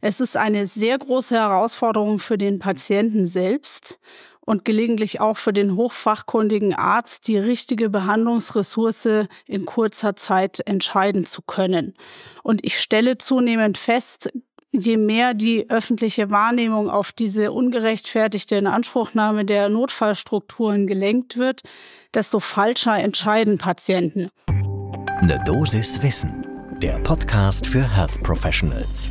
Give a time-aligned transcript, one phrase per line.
[0.00, 3.98] Es ist eine sehr große Herausforderung für den Patienten selbst
[4.40, 11.42] und gelegentlich auch für den hochfachkundigen Arzt, die richtige Behandlungsressource in kurzer Zeit entscheiden zu
[11.42, 11.94] können.
[12.42, 14.30] Und ich stelle zunehmend fest,
[14.70, 21.62] je mehr die öffentliche Wahrnehmung auf diese ungerechtfertigte Inanspruchnahme der Notfallstrukturen gelenkt wird,
[22.14, 24.28] desto falscher entscheiden Patienten.
[24.46, 26.46] Eine Dosis Wissen,
[26.82, 29.10] der Podcast für Health Professionals.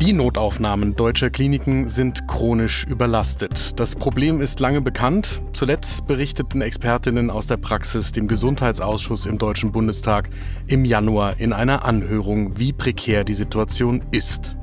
[0.00, 3.78] Die Notaufnahmen deutscher Kliniken sind chronisch überlastet.
[3.78, 5.42] Das Problem ist lange bekannt.
[5.52, 10.30] Zuletzt berichteten Expertinnen aus der Praxis dem Gesundheitsausschuss im Deutschen Bundestag
[10.66, 14.56] im Januar in einer Anhörung, wie prekär die Situation ist.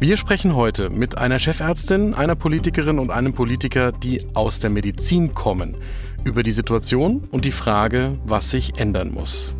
[0.00, 5.32] Wir sprechen heute mit einer Chefärztin, einer Politikerin und einem Politiker, die aus der Medizin
[5.32, 5.78] kommen,
[6.24, 9.54] über die Situation und die Frage, was sich ändern muss.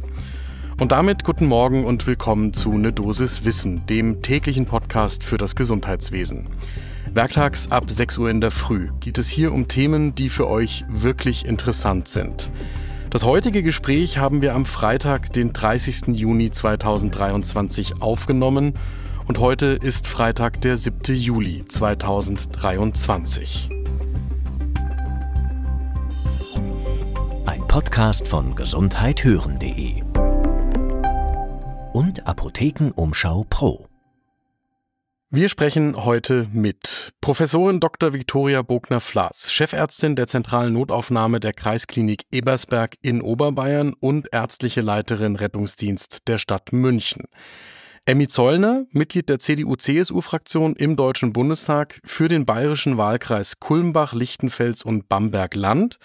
[0.80, 5.56] Und damit guten Morgen und willkommen zu Ne Dosis Wissen, dem täglichen Podcast für das
[5.56, 6.46] Gesundheitswesen.
[7.12, 10.84] Werktags ab 6 Uhr in der Früh geht es hier um Themen, die für euch
[10.88, 12.52] wirklich interessant sind.
[13.10, 16.16] Das heutige Gespräch haben wir am Freitag, den 30.
[16.16, 18.74] Juni 2023 aufgenommen
[19.26, 21.16] und heute ist Freitag, der 7.
[21.16, 23.70] Juli 2023.
[27.46, 30.07] Ein Podcast von gesundheithören.de
[31.98, 33.88] und Apothekenumschau Pro.
[35.30, 38.12] Wir sprechen heute mit Professorin Dr.
[38.12, 46.28] Viktoria Bogner-Flatz, Chefärztin der zentralen Notaufnahme der Kreisklinik Ebersberg in Oberbayern und ärztliche Leiterin Rettungsdienst
[46.28, 47.24] der Stadt München.
[48.06, 55.08] Emmy Zollner, Mitglied der CDU-CSU-Fraktion im Deutschen Bundestag für den bayerischen Wahlkreis Kulmbach, Lichtenfels und
[55.08, 55.98] Bamberg-Land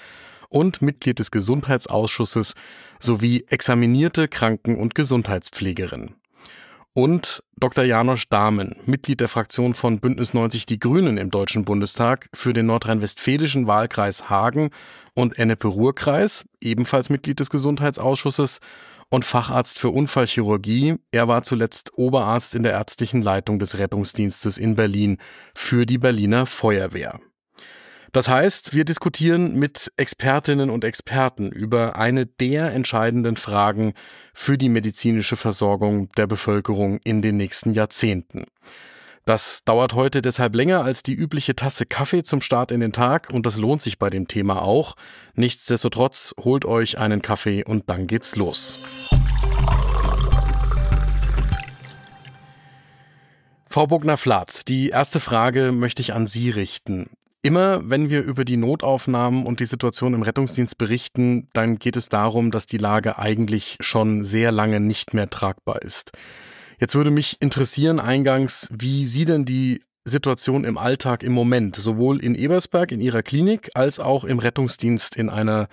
[0.54, 2.54] und Mitglied des Gesundheitsausschusses
[3.00, 6.16] sowie examinierte Kranken- und Gesundheitspflegerin.
[6.96, 7.84] Und Dr.
[7.84, 12.68] Janosch Dahmen, Mitglied der Fraktion von Bündnis 90 Die Grünen im Deutschen Bundestag für den
[12.68, 14.70] nordrhein-westfälischen Wahlkreis Hagen
[15.16, 18.60] und Ennepe-Ruhr-Kreis, ebenfalls Mitglied des Gesundheitsausschusses
[19.10, 20.98] und Facharzt für Unfallchirurgie.
[21.12, 25.18] Er war zuletzt Oberarzt in der ärztlichen Leitung des Rettungsdienstes in Berlin
[25.56, 27.20] für die Berliner Feuerwehr.
[28.14, 33.94] Das heißt, wir diskutieren mit Expertinnen und Experten über eine der entscheidenden Fragen
[34.36, 38.46] für die medizinische Versorgung der Bevölkerung in den nächsten Jahrzehnten.
[39.26, 43.32] Das dauert heute deshalb länger als die übliche Tasse Kaffee zum Start in den Tag
[43.32, 44.96] und das lohnt sich bei dem Thema auch.
[45.34, 48.80] Nichtsdestotrotz holt euch einen Kaffee und dann geht's los.
[53.68, 57.10] Frau Bogner-Flatz, die erste Frage möchte ich an Sie richten.
[57.46, 62.08] Immer wenn wir über die Notaufnahmen und die Situation im Rettungsdienst berichten, dann geht es
[62.08, 66.12] darum, dass die Lage eigentlich schon sehr lange nicht mehr tragbar ist.
[66.80, 72.24] Jetzt würde mich interessieren eingangs, wie Sie denn die Situation im Alltag im Moment, sowohl
[72.24, 75.68] in Ebersberg in Ihrer Klinik als auch im Rettungsdienst in einer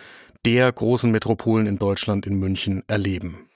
[0.44, 3.49] der großen Metropolen in Deutschland in München erleben.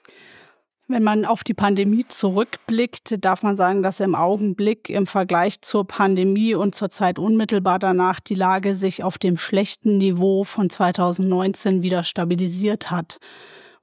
[0.87, 5.87] Wenn man auf die Pandemie zurückblickt, darf man sagen, dass im Augenblick im Vergleich zur
[5.87, 11.81] Pandemie und zur Zeit unmittelbar danach die Lage sich auf dem schlechten Niveau von 2019
[11.81, 13.17] wieder stabilisiert hat.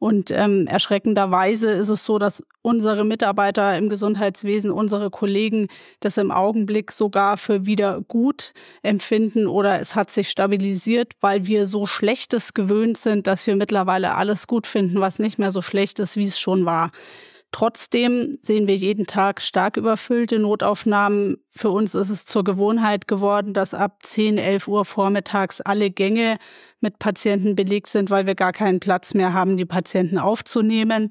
[0.02, 5.68] Und ähm, erschreckenderweise ist es so, dass unsere Mitarbeiter im Gesundheitswesen, unsere Kollegen
[6.00, 8.52] das im Augenblick sogar für wieder gut
[8.82, 14.16] empfinden oder es hat sich stabilisiert, weil wir so Schlechtes gewöhnt sind, dass wir mittlerweile
[14.16, 16.90] alles gut finden, was nicht mehr so schlecht ist, wie es schon war.
[17.52, 21.36] Trotzdem sehen wir jeden Tag stark überfüllte Notaufnahmen.
[21.50, 26.38] Für uns ist es zur Gewohnheit geworden, dass ab 10, 11 Uhr vormittags alle Gänge
[26.80, 31.10] mit Patienten belegt sind, weil wir gar keinen Platz mehr haben, die Patienten aufzunehmen,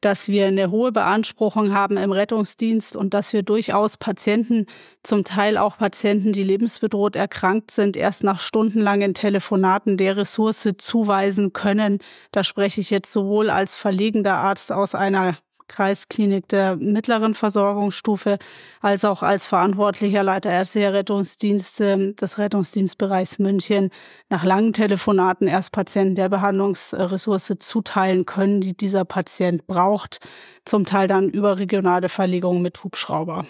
[0.00, 4.66] dass wir eine hohe Beanspruchung haben im Rettungsdienst und dass wir durchaus Patienten,
[5.04, 11.52] zum Teil auch Patienten, die lebensbedroht erkrankt sind, erst nach stundenlangen Telefonaten der Ressource zuweisen
[11.52, 11.98] können.
[12.32, 15.36] Da spreche ich jetzt sowohl als verlegender Arzt aus einer
[15.68, 18.38] Kreisklinik der mittleren Versorgungsstufe,
[18.80, 23.90] als auch als verantwortlicher Leiter ärztlicher Rettungsdienste des Rettungsdienstbereichs München
[24.28, 30.20] nach langen Telefonaten erst Patienten der Behandlungsressource zuteilen können, die dieser Patient braucht,
[30.64, 33.46] zum Teil dann überregionale Verlegungen mit Hubschrauber.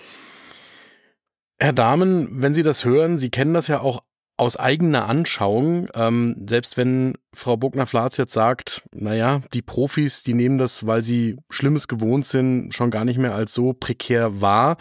[1.59, 4.03] Herr Dahmen, wenn Sie das hören, Sie kennen das ja auch
[4.37, 10.59] aus eigener Anschauung, ähm, selbst wenn Frau Bogner-Flatz jetzt sagt, naja, die Profis, die nehmen
[10.59, 14.77] das, weil sie Schlimmes gewohnt sind, schon gar nicht mehr als so prekär wahr.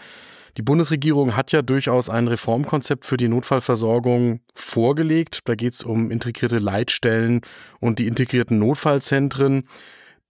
[0.56, 5.40] Die Bundesregierung hat ja durchaus ein Reformkonzept für die Notfallversorgung vorgelegt.
[5.44, 7.42] Da geht es um integrierte Leitstellen
[7.78, 9.64] und die integrierten Notfallzentren.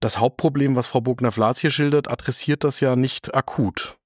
[0.01, 3.99] Das Hauptproblem, was Frau Bogner-Flatz hier schildert, adressiert das ja nicht akut.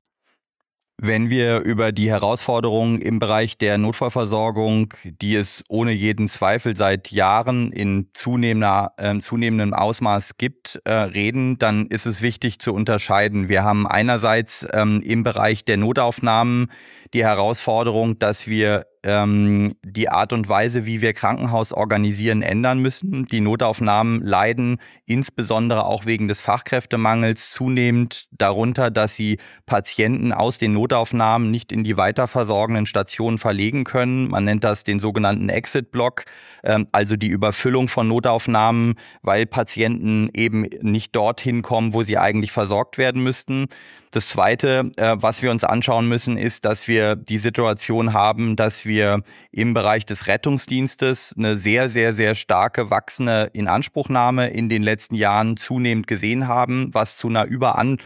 [1.03, 7.11] Wenn wir über die Herausforderungen im Bereich der Notfallversorgung, die es ohne jeden Zweifel seit
[7.11, 13.49] Jahren in zunehmender, äh, zunehmendem Ausmaß gibt, äh, reden, dann ist es wichtig zu unterscheiden.
[13.49, 16.71] Wir haben einerseits ähm, im Bereich der Notaufnahmen
[17.15, 23.27] die Herausforderung, dass wir ähm, die Art und Weise, wie wir Krankenhaus organisieren, ändern müssen.
[23.27, 30.73] Die Notaufnahmen leiden insbesondere auch wegen des Fachkräftemangels zunehmend darunter, dass sie Patienten aus den
[30.73, 34.29] Notaufnahmen nicht in die weiterversorgenden Stationen verlegen können.
[34.29, 36.25] Man nennt das den sogenannten Exit-Block,
[36.63, 42.53] ähm, also die Überfüllung von Notaufnahmen, weil Patienten eben nicht dorthin kommen, wo sie eigentlich
[42.53, 43.67] versorgt werden müssten.
[44.13, 48.85] Das Zweite, äh, was wir uns anschauen müssen, ist, dass wir die Situation haben, dass
[48.85, 49.23] wir
[49.53, 55.57] im Bereich des Rettungsdienstes eine sehr, sehr, sehr starke wachsende Inanspruchnahme in den letzten Jahren
[55.57, 57.99] zunehmend gesehen haben, was zu einer Überan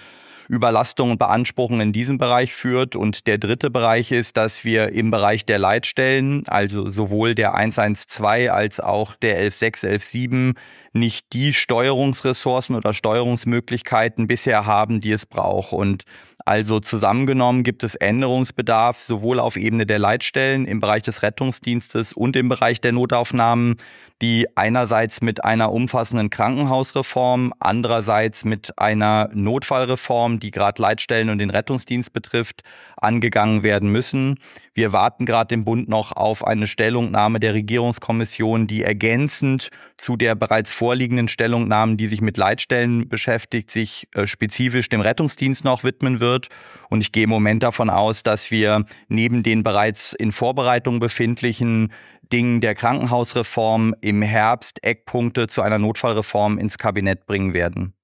[0.54, 2.96] Überlastung und Beanspruchung in diesem Bereich führt.
[2.96, 8.50] Und der dritte Bereich ist, dass wir im Bereich der Leitstellen, also sowohl der 112
[8.50, 10.54] als auch der 116, 117,
[10.92, 15.72] nicht die Steuerungsressourcen oder Steuerungsmöglichkeiten bisher haben, die es braucht.
[15.72, 16.04] Und
[16.46, 22.36] also zusammengenommen gibt es Änderungsbedarf sowohl auf Ebene der Leitstellen im Bereich des Rettungsdienstes und
[22.36, 23.76] im Bereich der Notaufnahmen,
[24.22, 31.50] die einerseits mit einer umfassenden Krankenhausreform, andererseits mit einer Notfallreform, die gerade Leitstellen und den
[31.50, 32.62] Rettungsdienst betrifft,
[32.96, 34.38] angegangen werden müssen.
[34.72, 40.34] Wir warten gerade im Bund noch auf eine Stellungnahme der Regierungskommission, die ergänzend zu der
[40.34, 46.20] bereits vorliegenden Stellungnahmen, die sich mit Leitstellen beschäftigt, sich äh, spezifisch dem Rettungsdienst noch widmen
[46.20, 46.48] wird.
[46.88, 51.92] Und ich gehe im Moment davon aus, dass wir neben den bereits in Vorbereitung befindlichen
[52.34, 57.94] Dingen der Krankenhausreform im Herbst Eckpunkte zu einer Notfallreform ins Kabinett bringen werden.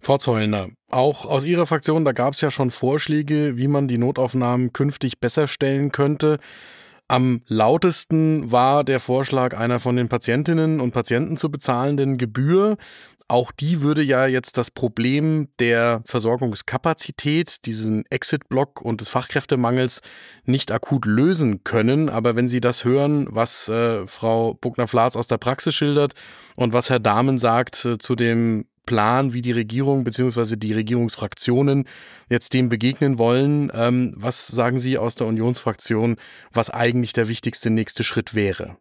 [0.00, 3.98] Frau Zollner, auch aus Ihrer Fraktion, da gab es ja schon Vorschläge, wie man die
[3.98, 6.38] Notaufnahmen künftig besser stellen könnte.
[7.06, 12.76] Am lautesten war der Vorschlag einer von den Patientinnen und Patienten zu bezahlenden Gebühr.
[13.28, 20.00] Auch die würde ja jetzt das Problem der Versorgungskapazität, diesen Exit-Block und des Fachkräftemangels
[20.44, 22.08] nicht akut lösen können.
[22.08, 26.14] Aber wenn Sie das hören, was äh, Frau Buckner-Flatz aus der Praxis schildert
[26.54, 30.54] und was Herr Dahmen sagt äh, zu dem Plan, wie die Regierung bzw.
[30.54, 31.88] die Regierungsfraktionen
[32.28, 36.16] jetzt dem begegnen wollen, ähm, was sagen Sie aus der Unionsfraktion,
[36.52, 38.78] was eigentlich der wichtigste nächste Schritt wäre?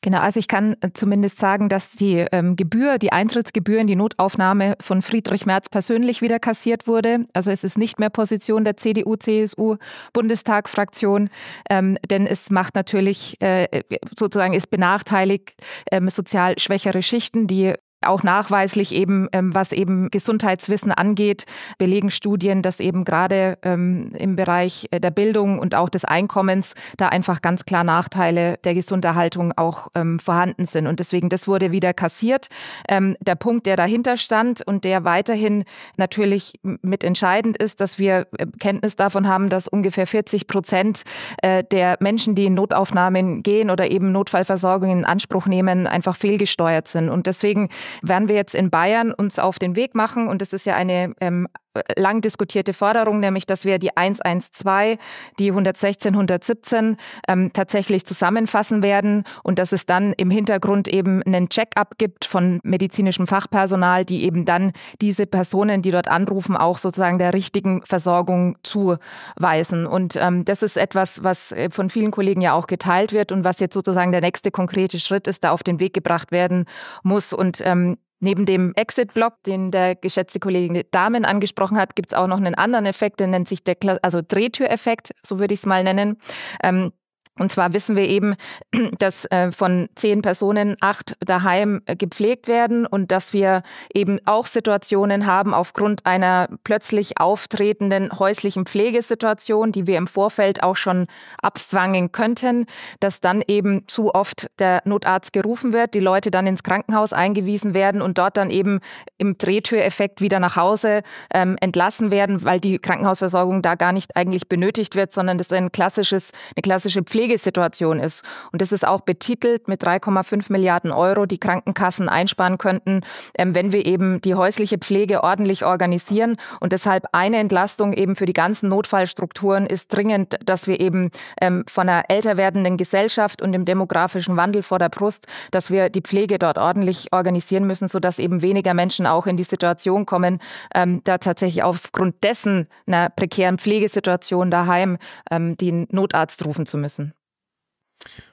[0.00, 3.96] Genau, also ich kann äh, zumindest sagen, dass die ähm, Gebühr, die Eintrittsgebühr in die
[3.96, 7.26] Notaufnahme von Friedrich Merz persönlich wieder kassiert wurde.
[7.32, 9.76] Also es ist nicht mehr Position der CDU, CSU
[10.12, 11.30] Bundestagsfraktion,
[11.68, 13.82] ähm, denn es macht natürlich äh,
[14.16, 15.54] sozusagen ist benachteiligt
[15.90, 21.44] ähm, sozial schwächere Schichten, die auch nachweislich eben, ähm, was eben Gesundheitswissen angeht,
[21.78, 26.74] belegen Studien, dass eben gerade ähm, im Bereich äh, der Bildung und auch des Einkommens
[26.96, 30.86] da einfach ganz klar Nachteile der Gesunderhaltung auch ähm, vorhanden sind.
[30.86, 32.48] Und deswegen, das wurde wieder kassiert.
[32.88, 35.64] Ähm, der Punkt, der dahinter stand und der weiterhin
[35.96, 41.02] natürlich mit entscheidend ist, dass wir äh, Kenntnis davon haben, dass ungefähr 40 Prozent
[41.42, 46.86] äh, der Menschen, die in Notaufnahmen gehen oder eben Notfallversorgung in Anspruch nehmen, einfach fehlgesteuert
[46.86, 47.08] sind.
[47.08, 47.68] Und deswegen
[48.02, 50.28] werden wir jetzt in Bayern uns auf den Weg machen?
[50.28, 51.48] Und es ist ja eine ähm,
[51.96, 54.98] lang diskutierte Forderung, nämlich dass wir die 112,
[55.38, 56.96] die 116, 117
[57.28, 62.60] ähm, tatsächlich zusammenfassen werden und dass es dann im Hintergrund eben einen Check-up gibt von
[62.62, 68.56] medizinischem Fachpersonal, die eben dann diese Personen, die dort anrufen, auch sozusagen der richtigen Versorgung
[68.62, 69.86] zuweisen.
[69.86, 73.44] Und ähm, das ist etwas, was äh, von vielen Kollegen ja auch geteilt wird und
[73.44, 76.64] was jetzt sozusagen der nächste konkrete Schritt ist, da auf den Weg gebracht werden
[77.02, 77.32] muss.
[77.32, 82.26] Und ähm, Neben dem Exit-Block, den der geschätzte Kollege Damen angesprochen hat, gibt es auch
[82.26, 85.66] noch einen anderen Effekt, der nennt sich der Kla also Drehtüreffekt, so würde ich es
[85.66, 86.18] mal nennen.
[86.62, 86.92] Ähm,
[87.38, 88.34] und zwar wissen wir eben,
[88.98, 93.62] dass äh, von zehn Personen acht daheim äh, gepflegt werden und dass wir
[93.94, 100.76] eben auch Situationen haben aufgrund einer plötzlich auftretenden häuslichen Pflegesituation, die wir im Vorfeld auch
[100.76, 101.06] schon
[101.40, 102.66] abfangen könnten,
[103.00, 107.74] dass dann eben zu oft der Notarzt gerufen wird, die Leute dann ins Krankenhaus eingewiesen
[107.74, 108.80] werden und dort dann eben
[109.18, 111.02] im Drehtüreffekt wieder nach Hause
[111.32, 115.52] ähm, entlassen werden, weil die Krankenhausversorgung da gar nicht eigentlich benötigt wird, sondern das ist
[115.52, 118.24] ein klassisches, eine klassische Pflege Pflegesituation ist.
[118.52, 123.02] Und das ist auch betitelt mit 3,5 Milliarden Euro, die Krankenkassen einsparen könnten,
[123.36, 126.36] ähm, wenn wir eben die häusliche Pflege ordentlich organisieren.
[126.60, 131.64] Und deshalb eine Entlastung eben für die ganzen Notfallstrukturen ist dringend, dass wir eben ähm,
[131.68, 136.00] von einer älter werdenden Gesellschaft und dem demografischen Wandel vor der Brust, dass wir die
[136.00, 140.38] Pflege dort ordentlich organisieren müssen, sodass eben weniger Menschen auch in die Situation kommen,
[140.74, 144.96] ähm, da tatsächlich aufgrund dessen einer prekären Pflegesituation daheim
[145.30, 147.12] den Notarzt rufen zu müssen.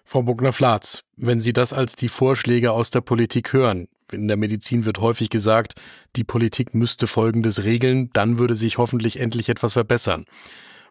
[0.03, 4.85] Frau Buckner-Flatz, wenn Sie das als die Vorschläge aus der Politik hören, in der Medizin
[4.85, 5.73] wird häufig gesagt,
[6.15, 10.25] die Politik müsste Folgendes regeln, dann würde sich hoffentlich endlich etwas verbessern.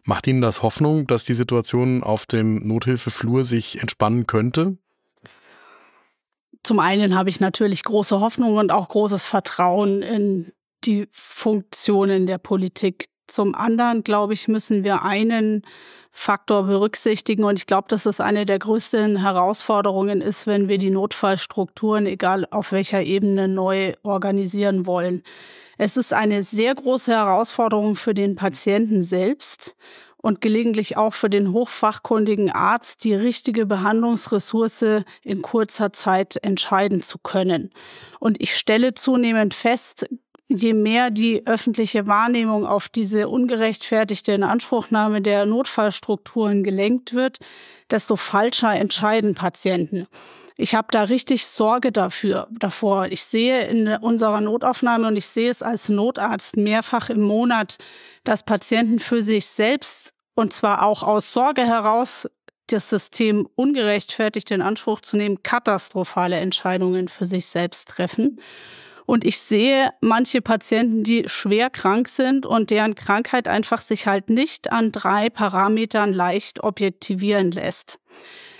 [0.03, 4.77] Macht Ihnen das Hoffnung, dass die Situation auf dem Nothilfeflur sich entspannen könnte?
[6.61, 10.51] Zum einen habe ich natürlich große Hoffnung und auch großes Vertrauen in
[10.83, 13.07] die Funktionen der Politik.
[13.27, 15.63] Zum anderen, glaube ich, müssen wir einen
[16.11, 17.43] Faktor berücksichtigen.
[17.43, 22.47] Und ich glaube, dass das eine der größten Herausforderungen ist, wenn wir die Notfallstrukturen, egal
[22.51, 25.23] auf welcher Ebene, neu organisieren wollen.
[25.77, 29.75] Es ist eine sehr große Herausforderung für den Patienten selbst
[30.25, 37.19] und gelegentlich auch für den hochfachkundigen Arzt, die richtige Behandlungsressource in kurzer Zeit entscheiden zu
[37.19, 37.71] können.
[38.19, 40.07] Und ich stelle zunehmend fest,
[40.47, 47.39] je mehr die öffentliche Wahrnehmung auf diese ungerechtfertigte Inanspruchnahme der Notfallstrukturen gelenkt wird,
[47.89, 50.07] desto falscher entscheiden Patienten.
[50.57, 53.07] Ich habe da richtig Sorge dafür, davor.
[53.07, 57.77] Ich sehe in unserer Notaufnahme und ich sehe es als Notarzt mehrfach im Monat,
[58.23, 62.29] dass Patienten für sich selbst und zwar auch aus Sorge heraus
[62.67, 68.39] das System ungerechtfertigt in Anspruch zu nehmen, katastrophale Entscheidungen für sich selbst treffen.
[69.05, 74.29] Und ich sehe manche Patienten, die schwer krank sind und deren Krankheit einfach sich halt
[74.29, 77.99] nicht an drei Parametern leicht objektivieren lässt.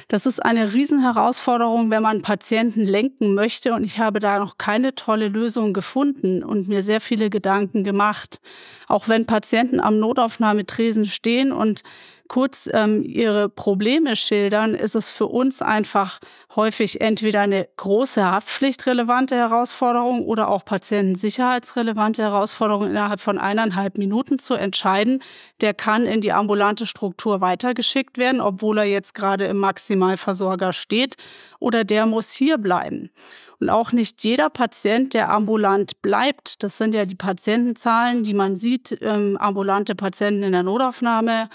[0.07, 3.73] Das ist eine Riesenherausforderung, wenn man Patienten lenken möchte.
[3.73, 8.39] Und ich habe da noch keine tolle Lösung gefunden und mir sehr viele Gedanken gemacht.
[8.87, 11.81] Auch wenn Patienten am Notaufnahmetresen stehen und
[12.27, 16.19] kurz ähm, ihre Probleme schildern, ist es für uns einfach
[16.55, 24.55] häufig entweder eine große haftpflichtrelevante Herausforderung oder auch patientensicherheitsrelevante Herausforderung innerhalb von eineinhalb Minuten zu
[24.55, 25.21] entscheiden.
[25.61, 31.15] Der kann in die ambulante Struktur weitergeschickt werden, obwohl er jetzt gerade im Maximalversorger steht,
[31.59, 33.11] oder der muss hier bleiben.
[33.59, 38.55] Und auch nicht jeder Patient, der ambulant bleibt, das sind ja die Patientenzahlen, die man
[38.55, 41.49] sieht, ähm, ambulante Patienten in der Notaufnahme,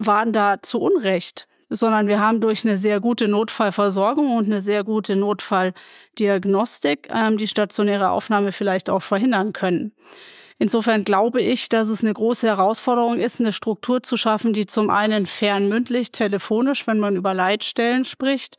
[0.00, 4.82] waren da zu Unrecht, sondern wir haben durch eine sehr gute Notfallversorgung und eine sehr
[4.82, 9.92] gute Notfalldiagnostik ähm, die stationäre Aufnahme vielleicht auch verhindern können.
[10.58, 14.90] Insofern glaube ich, dass es eine große Herausforderung ist, eine Struktur zu schaffen, die zum
[14.90, 18.56] einen fernmündlich, telefonisch, wenn man über Leitstellen spricht,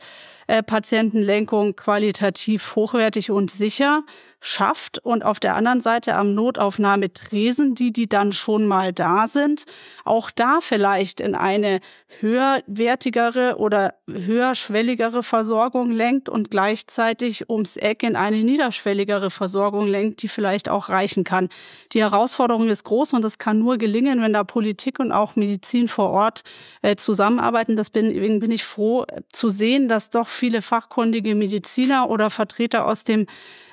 [0.47, 4.03] äh, Patientenlenkung qualitativ hochwertig und sicher
[4.43, 9.65] schafft und auf der anderen Seite am Notaufnahmetresen, die, die dann schon mal da sind,
[10.03, 11.79] auch da vielleicht in eine
[12.19, 20.27] höherwertigere oder höherschwelligere Versorgung lenkt und gleichzeitig ums Eck in eine niederschwelligere Versorgung lenkt, die
[20.27, 21.49] vielleicht auch reichen kann.
[21.93, 25.87] Die Herausforderung ist groß und das kann nur gelingen, wenn da Politik und auch Medizin
[25.87, 26.41] vor Ort
[26.81, 27.75] äh, zusammenarbeiten.
[27.75, 33.03] Deswegen bin ich froh äh, zu sehen, dass doch viele fachkundige Mediziner oder Vertreter aus
[33.03, 33.27] dem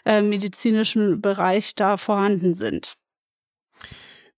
[0.05, 0.23] äh,
[0.59, 2.95] medizinischen Bereich da vorhanden sind.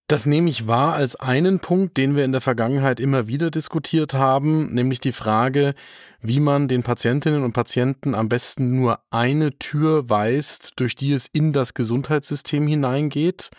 [0.07, 4.13] Das nehme ich wahr als einen Punkt, den wir in der Vergangenheit immer wieder diskutiert
[4.13, 5.75] haben, nämlich die Frage,
[6.21, 11.29] wie man den Patientinnen und Patienten am besten nur eine Tür weist, durch die es
[11.33, 13.51] in das Gesundheitssystem hineingeht.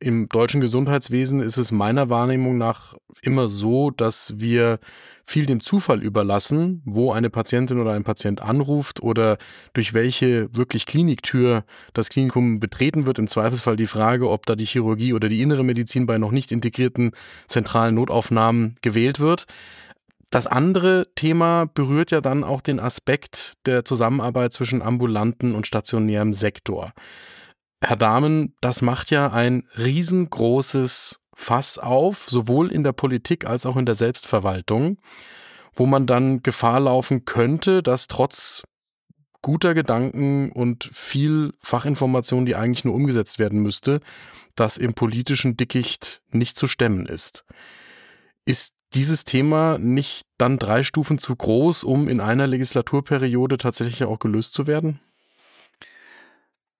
[0.00, 4.78] Im deutschen Gesundheitswesen ist es meiner Wahrnehmung nach immer so, dass wir
[5.24, 9.38] viel dem Zufall überlassen, wo eine Patientin oder ein Patient anruft oder
[9.72, 11.64] durch welche wirklich Kliniktür
[11.94, 13.18] das Klinikum betreten wird.
[13.18, 16.52] Im Zweifelsfall die Frage, ob da die Chirurgie oder die innere Medizin bei noch nicht
[16.52, 17.10] integrierten
[17.48, 19.46] zentralen Notaufnahmen gewählt wird.
[20.30, 26.34] Das andere Thema berührt ja dann auch den Aspekt der Zusammenarbeit zwischen ambulanten und stationärem
[26.34, 26.92] Sektor.
[27.80, 33.76] Herr Dahmen, das macht ja ein riesengroßes Fass auf, sowohl in der Politik als auch
[33.76, 34.98] in der Selbstverwaltung,
[35.74, 38.64] wo man dann Gefahr laufen könnte, dass trotz
[39.40, 44.00] guter Gedanken und viel Fachinformation, die eigentlich nur umgesetzt werden müsste,
[44.56, 47.44] das im politischen Dickicht nicht zu stemmen ist.
[48.44, 54.18] Ist dieses Thema nicht dann drei Stufen zu groß, um in einer Legislaturperiode tatsächlich auch
[54.18, 55.00] gelöst zu werden?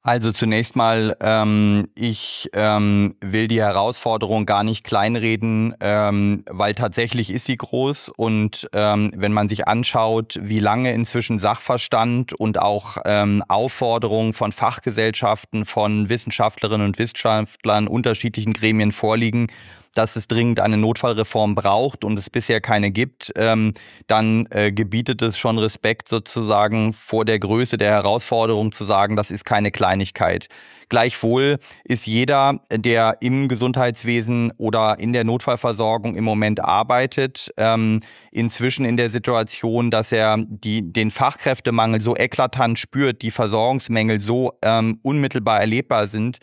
[0.08, 7.28] Also zunächst mal, ähm, ich ähm, will die Herausforderung gar nicht kleinreden, ähm, weil tatsächlich
[7.30, 12.96] ist sie groß und ähm, wenn man sich anschaut, wie lange inzwischen Sachverstand und auch
[13.04, 19.48] ähm, Aufforderungen von Fachgesellschaften, von Wissenschaftlerinnen und Wissenschaftlern unterschiedlichen Gremien vorliegen,
[19.94, 23.74] dass es dringend eine Notfallreform braucht und es bisher keine gibt, ähm,
[24.06, 29.30] dann äh, gebietet es schon Respekt sozusagen vor der Größe der Herausforderung zu sagen, das
[29.30, 30.48] ist keine Kleinigkeit.
[30.88, 38.86] Gleichwohl ist jeder, der im Gesundheitswesen oder in der Notfallversorgung im Moment arbeitet, ähm, inzwischen
[38.86, 44.98] in der Situation, dass er die, den Fachkräftemangel so eklatant spürt, die Versorgungsmängel so ähm,
[45.02, 46.38] unmittelbar erlebbar sind,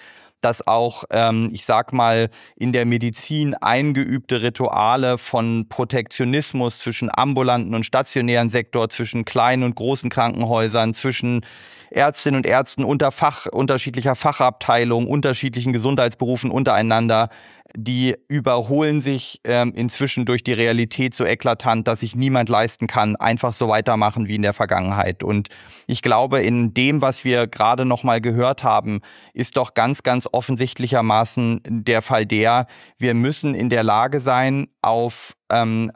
[0.46, 7.74] dass auch, ähm, ich sag mal, in der Medizin eingeübte Rituale von Protektionismus zwischen ambulanten
[7.74, 11.44] und stationären Sektor, zwischen kleinen und großen Krankenhäusern, zwischen
[11.90, 17.30] Ärztinnen und Ärzten unter Fach, unterschiedlicher Fachabteilungen, unterschiedlichen Gesundheitsberufen untereinander
[17.76, 23.16] die überholen sich ähm, inzwischen durch die Realität so eklatant, dass sich niemand leisten kann,
[23.16, 25.24] einfach so weitermachen wie in der Vergangenheit.
[25.24, 25.50] Und
[25.88, 29.02] ich glaube, in dem, was wir gerade noch mal gehört haben,
[29.34, 32.68] ist doch ganz, ganz offensichtlichermaßen der Fall der,
[32.98, 35.92] wir müssen in der Lage sein, auf ähm,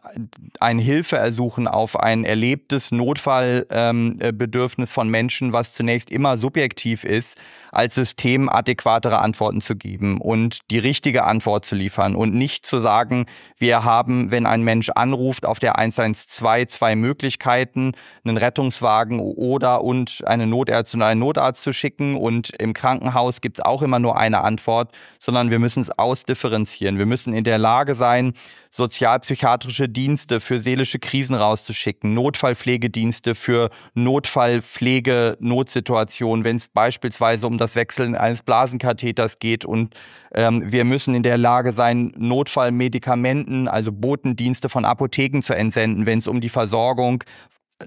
[0.60, 7.38] ein Hilfeersuchen, auf ein erlebtes Notfallbedürfnis ähm, von Menschen, was zunächst immer subjektiv ist,
[7.72, 12.80] als System adäquatere Antworten zu geben und die richtige Antwort zu liefern und nicht zu
[12.80, 13.26] sagen,
[13.58, 20.24] wir haben, wenn ein Mensch anruft, auf der 112 zwei Möglichkeiten, einen Rettungswagen oder und
[20.26, 24.18] eine Notärztin und einen Notarzt zu schicken und im Krankenhaus gibt es auch immer nur
[24.18, 26.98] eine Antwort, sondern wir müssen es ausdifferenzieren.
[26.98, 28.34] Wir müssen in der Lage sein,
[28.70, 38.14] sozialpsychiatrische Dienste für seelische Krisen rauszuschicken, Notfallpflegedienste für Notfallpflege-Notsituationen, wenn es beispielsweise um das Wechseln
[38.16, 39.66] eines Blasenkatheters geht.
[39.66, 39.96] Und
[40.34, 46.20] ähm, wir müssen in der Lage sein, Notfallmedikamenten, also Botendienste von Apotheken zu entsenden, wenn
[46.20, 47.24] es um die Versorgung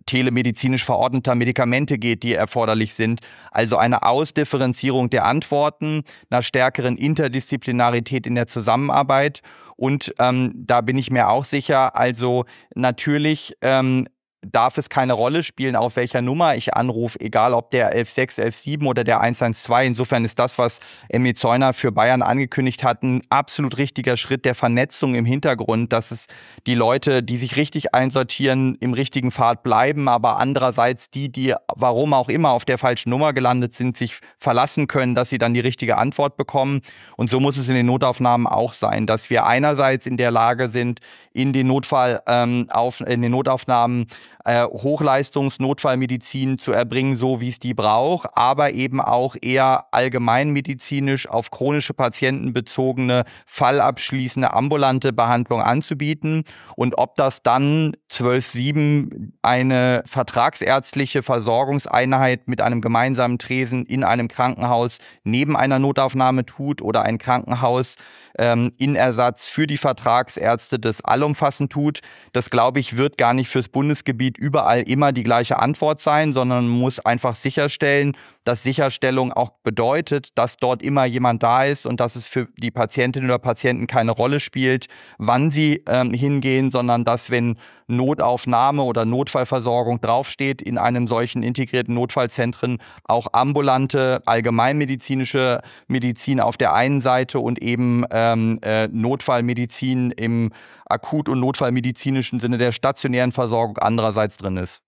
[0.06, 3.20] telemedizinisch verordneter Medikamente geht, die erforderlich sind.
[3.50, 9.42] Also eine Ausdifferenzierung der Antworten, einer stärkeren Interdisziplinarität in der Zusammenarbeit.
[9.76, 12.44] Und ähm, da bin ich mir auch sicher, also
[12.74, 14.06] natürlich ähm,
[14.44, 18.86] darf es keine Rolle spielen, auf welcher Nummer ich anrufe, egal ob der 116, 117
[18.86, 19.86] oder der 112.
[19.86, 24.54] Insofern ist das, was Emmy Zeuner für Bayern angekündigt hat, ein absolut richtiger Schritt der
[24.54, 26.26] Vernetzung im Hintergrund, dass es
[26.66, 32.12] die Leute, die sich richtig einsortieren, im richtigen Pfad bleiben, aber andererseits die, die warum
[32.12, 35.60] auch immer auf der falschen Nummer gelandet sind, sich verlassen können, dass sie dann die
[35.60, 36.80] richtige Antwort bekommen.
[37.16, 40.68] Und so muss es in den Notaufnahmen auch sein, dass wir einerseits in der Lage
[40.68, 41.00] sind,
[41.32, 44.06] in den Notfall ähm, auf, in den Notaufnahmen
[44.44, 51.50] äh, Hochleistungsnotfallmedizin zu erbringen, so wie es die braucht, aber eben auch eher allgemeinmedizinisch auf
[51.50, 56.44] chronische Patienten bezogene, fallabschließende ambulante Behandlung anzubieten.
[56.76, 64.98] Und ob das dann 12.7 eine vertragsärztliche Versorgungseinheit mit einem gemeinsamen Tresen in einem Krankenhaus
[65.24, 67.96] neben einer Notaufnahme tut oder ein Krankenhaus
[68.38, 72.00] ähm, in Ersatz für die Vertragsärzte das allumfassend tut.
[72.32, 76.68] Das, glaube ich, wird gar nicht fürs Bundesgebiet überall immer die gleiche Antwort sein, sondern
[76.68, 82.00] man muss einfach sicherstellen, dass Sicherstellung auch bedeutet, dass dort immer jemand da ist und
[82.00, 84.86] dass es für die Patientinnen oder Patienten keine Rolle spielt,
[85.18, 91.94] wann sie ähm, hingehen, sondern dass wenn Notaufnahme oder Notfallversorgung draufsteht in einem solchen integrierten
[91.94, 100.52] Notfallzentren auch ambulante allgemeinmedizinische Medizin auf der einen Seite und eben ähm, äh, Notfallmedizin im
[100.86, 104.82] akut- und notfallmedizinischen Sinne der stationären Versorgung andererseits drin ist.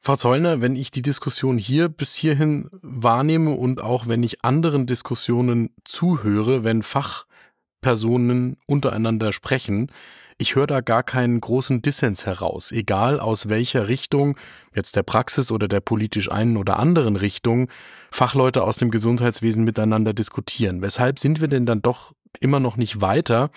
[0.00, 4.86] Frau Zollner, wenn ich die Diskussion hier bis hierhin wahrnehme und auch wenn ich anderen
[4.86, 9.90] Diskussionen zuhöre, wenn Fachpersonen untereinander sprechen,
[10.38, 14.36] ich höre da gar keinen großen Dissens heraus, egal aus welcher Richtung,
[14.72, 17.68] jetzt der Praxis oder der politisch einen oder anderen Richtung,
[18.12, 20.80] Fachleute aus dem Gesundheitswesen miteinander diskutieren.
[20.80, 23.50] Weshalb sind wir denn dann doch immer noch nicht weiter?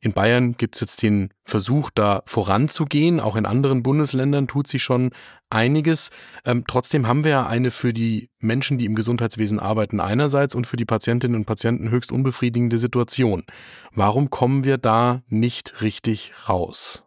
[0.00, 3.20] In Bayern gibt es jetzt den Versuch, da voranzugehen.
[3.20, 5.10] Auch in anderen Bundesländern tut sich schon
[5.48, 6.10] einiges.
[6.44, 10.66] Ähm, trotzdem haben wir ja eine für die Menschen, die im Gesundheitswesen arbeiten, einerseits und
[10.66, 13.44] für die Patientinnen und Patienten höchst unbefriedigende Situation.
[13.94, 17.04] Warum kommen wir da nicht richtig raus?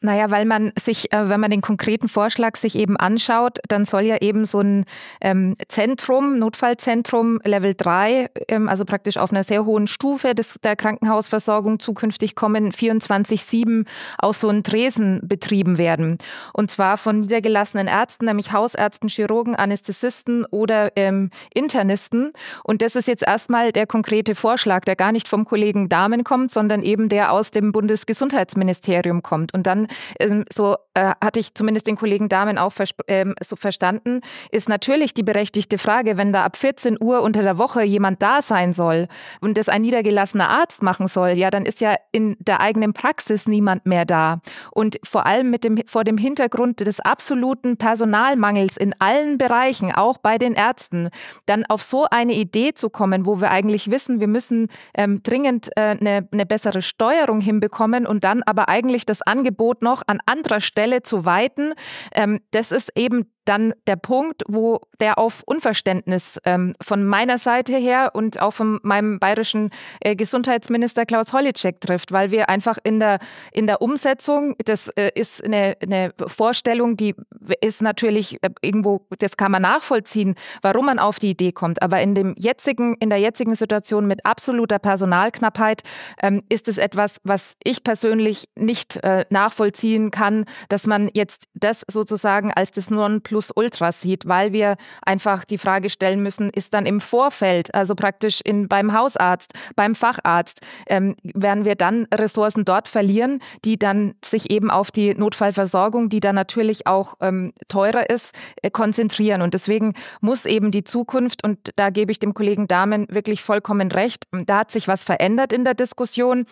[0.00, 4.02] Naja, weil man sich, äh, wenn man den konkreten Vorschlag sich eben anschaut, dann soll
[4.02, 4.84] ja eben so ein
[5.20, 10.76] ähm, Zentrum, Notfallzentrum Level 3, ähm, also praktisch auf einer sehr hohen Stufe des, der
[10.76, 13.86] Krankenhausversorgung zukünftig kommen, 24-7
[14.18, 16.18] aus so einem Tresen betrieben werden.
[16.52, 22.32] Und zwar von niedergelassenen Ärzten, nämlich Hausärzten, Chirurgen, Anästhesisten oder ähm, Internisten.
[22.64, 26.50] Und das ist jetzt erstmal der konkrete Vorschlag, der gar nicht vom Kollegen Dahmen kommt,
[26.50, 29.54] sondern eben der aus dem Bundesgesundheitsministerium kommt.
[29.54, 29.85] Und dann
[30.18, 32.72] ähm, so äh, hatte ich zumindest den Kollegen Damen auch
[33.06, 34.20] ähm, so verstanden,
[34.50, 38.42] ist natürlich die berechtigte Frage, wenn da ab 14 Uhr unter der Woche jemand da
[38.42, 39.08] sein soll
[39.40, 43.46] und das ein niedergelassener Arzt machen soll, ja, dann ist ja in der eigenen Praxis
[43.46, 44.40] niemand mehr da.
[44.72, 50.18] Und vor allem mit dem, vor dem Hintergrund des absoluten Personalmangels in allen Bereichen, auch
[50.18, 51.10] bei den Ärzten,
[51.46, 55.70] dann auf so eine Idee zu kommen, wo wir eigentlich wissen, wir müssen ähm, dringend
[55.76, 60.18] äh, eine, eine bessere Steuerung hinbekommen und dann aber eigentlich das Angebot Angebot noch an
[60.26, 61.74] anderer Stelle zu weiten.
[62.14, 67.74] Ähm, das ist eben dann der Punkt, wo der auf Unverständnis ähm, von meiner Seite
[67.76, 73.00] her und auch von meinem bayerischen äh, Gesundheitsminister Klaus Hollitschek trifft, weil wir einfach in
[73.00, 73.18] der,
[73.52, 77.14] in der Umsetzung, das äh, ist eine, eine Vorstellung, die
[77.60, 81.82] ist natürlich äh, irgendwo, das kann man nachvollziehen, warum man auf die Idee kommt.
[81.82, 85.82] Aber in, dem jetzigen, in der jetzigen Situation mit absoluter Personalknappheit
[86.20, 91.82] ähm, ist es etwas, was ich persönlich nicht äh, nachvollziehen kann, dass man jetzt das
[91.88, 92.90] sozusagen als das
[93.36, 98.40] Nonplusultra sieht, weil wir einfach die Frage stellen müssen, ist dann im Vorfeld, also praktisch
[98.44, 104.50] in, beim Hausarzt, beim Facharzt, ähm, werden wir dann Ressourcen dort verlieren, die dann sich
[104.50, 109.42] eben auf die Notfallversorgung, die dann natürlich auch ähm, teurer ist, äh, konzentrieren.
[109.42, 113.92] Und deswegen muss eben die Zukunft, und da gebe ich dem Kollegen Dahmen wirklich vollkommen
[113.92, 116.46] recht, da hat sich was verändert in der Diskussion.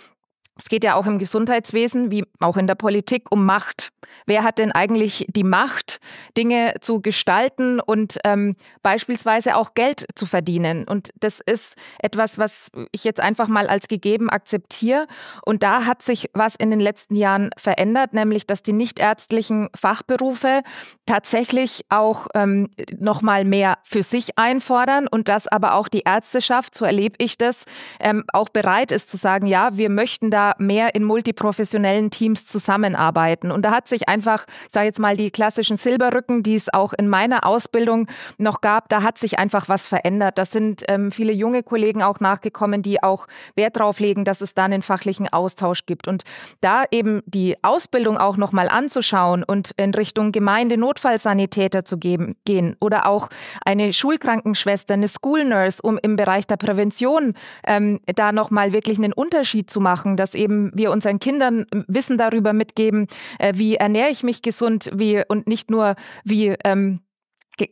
[0.57, 3.91] Es geht ja auch im Gesundheitswesen wie auch in der Politik um Macht.
[4.27, 5.99] Wer hat denn eigentlich die Macht,
[6.37, 10.85] Dinge zu gestalten und ähm, beispielsweise auch Geld zu verdienen?
[10.85, 15.07] Und das ist etwas, was ich jetzt einfach mal als gegeben akzeptiere.
[15.45, 20.63] Und da hat sich was in den letzten Jahren verändert, nämlich dass die nichtärztlichen Fachberufe
[21.07, 26.85] tatsächlich auch ähm, nochmal mehr für sich einfordern und dass aber auch die Ärzteschaft, so
[26.85, 27.65] erlebe ich das,
[27.99, 33.51] ähm, auch bereit ist zu sagen, ja, wir möchten da mehr in multiprofessionellen Teams zusammenarbeiten.
[33.51, 37.09] Und da hat sich einfach, sage jetzt mal, die klassischen Silberrücken, die es auch in
[37.09, 38.07] meiner Ausbildung
[38.39, 40.39] noch gab, da hat sich einfach was verändert.
[40.39, 43.27] Da sind ähm, viele junge Kollegen auch nachgekommen, die auch
[43.57, 46.09] Wert darauf legen, dass es da einen fachlichen Austausch gibt.
[46.09, 46.25] Und
[46.61, 53.07] da eben die Ausbildung auch nochmal anzuschauen und in Richtung Gemeinde-Notfallsanitäter zu geben, gehen oder
[53.07, 53.29] auch
[53.65, 57.35] eine Schulkrankenschwester, eine School Nurse, um im Bereich der Prävention
[57.67, 62.53] ähm, da nochmal wirklich einen Unterschied zu machen, dass eben wir unseren Kindern Wissen darüber
[62.53, 63.07] mitgeben,
[63.39, 65.95] äh, wie ernähre ich mich gesund, wie und nicht nur
[66.25, 67.01] wie ähm,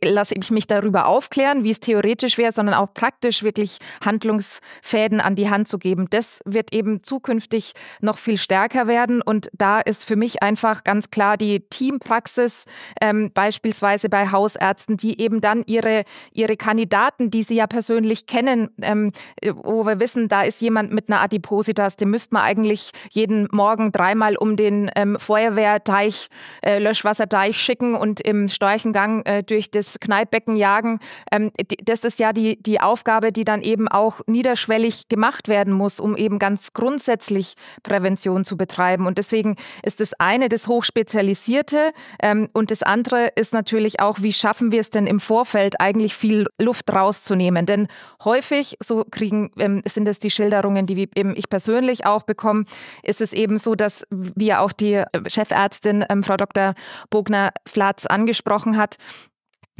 [0.03, 5.35] lasse ich mich darüber aufklären, wie es theoretisch wäre, sondern auch praktisch wirklich Handlungsfäden an
[5.35, 6.07] die Hand zu geben.
[6.09, 9.21] Das wird eben zukünftig noch viel stärker werden.
[9.21, 12.65] Und da ist für mich einfach ganz klar die Teampraxis,
[13.01, 18.69] ähm, beispielsweise bei Hausärzten, die eben dann ihre, ihre Kandidaten, die sie ja persönlich kennen,
[18.81, 23.47] ähm, wo wir wissen, da ist jemand mit einer Adipositas, den müsste man eigentlich jeden
[23.51, 26.29] Morgen dreimal um den ähm, Feuerwehrteich,
[26.61, 30.99] äh, Löschwasserteich schicken und im Storchengang äh, durch das Kneippbecken jagen.
[31.31, 31.51] Ähm,
[31.83, 36.15] das ist ja die, die Aufgabe, die dann eben auch niederschwellig gemacht werden muss, um
[36.15, 39.05] eben ganz grundsätzlich Prävention zu betreiben.
[39.05, 44.33] Und deswegen ist das eine das Hochspezialisierte ähm, und das andere ist natürlich auch, wie
[44.33, 47.65] schaffen wir es denn im Vorfeld eigentlich viel Luft rauszunehmen?
[47.65, 47.87] Denn
[48.23, 52.65] häufig, so kriegen, ähm, sind es die Schilderungen, die eben ich persönlich auch bekomme,
[53.03, 54.05] ist es eben so, dass,
[54.37, 56.73] ja auch die äh, Chefärztin ähm, Frau Dr.
[57.09, 58.97] Bogner-Flatz angesprochen hat,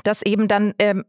[0.04, 1.06] dass eben dann ähm,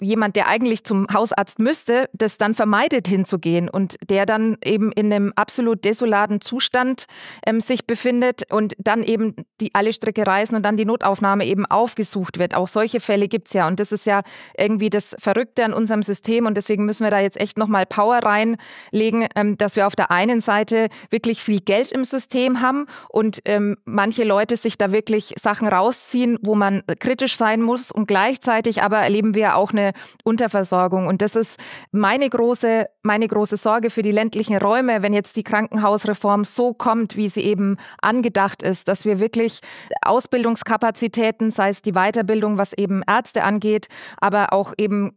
[0.00, 5.12] jemand, der eigentlich zum Hausarzt müsste, das dann vermeidet hinzugehen und der dann eben in
[5.12, 7.06] einem absolut desolaten Zustand
[7.44, 11.66] ähm, sich befindet und dann eben die alle Stricke reißen und dann die Notaufnahme eben
[11.66, 12.54] aufgesucht wird.
[12.54, 14.22] Auch solche Fälle gibt es ja und das ist ja
[14.56, 18.18] irgendwie das Verrückte an unserem System und deswegen müssen wir da jetzt echt nochmal Power
[18.18, 23.40] reinlegen, ähm, dass wir auf der einen Seite wirklich viel Geld im System haben und
[23.44, 28.82] ähm, manche Leute sich da wirklich Sachen rausziehen, wo man kritisch sein muss und gleichzeitig
[28.82, 31.06] aber erleben wir auch eine Unterversorgung.
[31.06, 31.58] Und das ist
[31.92, 37.16] meine große, meine große Sorge für die ländlichen Räume, wenn jetzt die Krankenhausreform so kommt,
[37.16, 39.60] wie sie eben angedacht ist, dass wir wirklich
[40.02, 45.12] Ausbildungskapazitäten, sei es die Weiterbildung, was eben Ärzte angeht, aber auch eben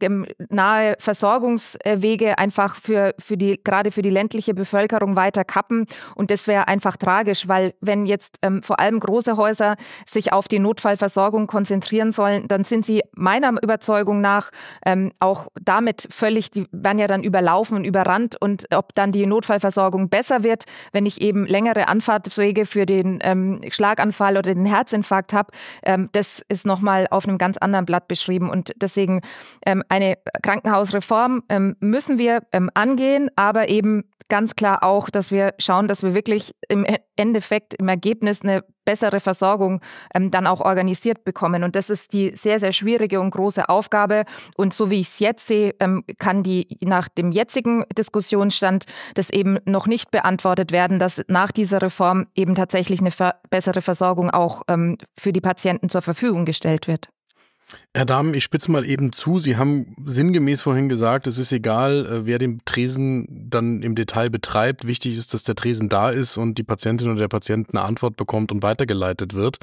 [0.47, 5.85] nahe Versorgungswege einfach für, für die, gerade für die ländliche Bevölkerung weiter kappen.
[6.15, 9.75] Und das wäre einfach tragisch, weil wenn jetzt ähm, vor allem große Häuser
[10.07, 14.51] sich auf die Notfallversorgung konzentrieren sollen, dann sind sie meiner Überzeugung nach
[14.86, 18.36] ähm, auch damit völlig, die werden ja dann überlaufen und überrannt.
[18.39, 23.62] Und ob dann die Notfallversorgung besser wird, wenn ich eben längere Anfahrtswege für den ähm,
[23.69, 25.51] Schlaganfall oder den Herzinfarkt habe,
[25.84, 28.49] ähm, das ist nochmal auf einem ganz anderen Blatt beschrieben.
[28.49, 29.21] Und deswegen
[29.65, 35.53] ähm, eine Krankenhausreform ähm, müssen wir ähm, angehen, aber eben ganz klar auch, dass wir
[35.59, 39.81] schauen, dass wir wirklich im e-, Endeffekt, im Ergebnis eine bessere Versorgung
[40.15, 41.63] ähm, dann auch organisiert bekommen.
[41.63, 44.23] Und das ist die sehr, sehr schwierige und große Aufgabe.
[44.55, 49.29] Und so wie ich es jetzt sehe, ähm, kann die nach dem jetzigen Diskussionsstand das
[49.29, 53.11] eben noch nicht beantwortet werden, dass nach dieser Reform eben tatsächlich eine
[53.49, 57.09] bessere Versorgung auch ähm, für die Patienten zur Verfügung gestellt wird.
[57.93, 59.39] Herr Dahmen, ich spitze mal eben zu.
[59.39, 64.29] Sie haben sinngemäß vorhin gesagt, es ist egal, äh, wer den Tresen dann im Detail
[64.29, 64.88] betreibt.
[64.88, 68.15] Wichtig ist, dass der Tresen da ist und die Patientin oder der Patient eine Antwort
[68.15, 69.58] bekommt und weitergeleitet wird.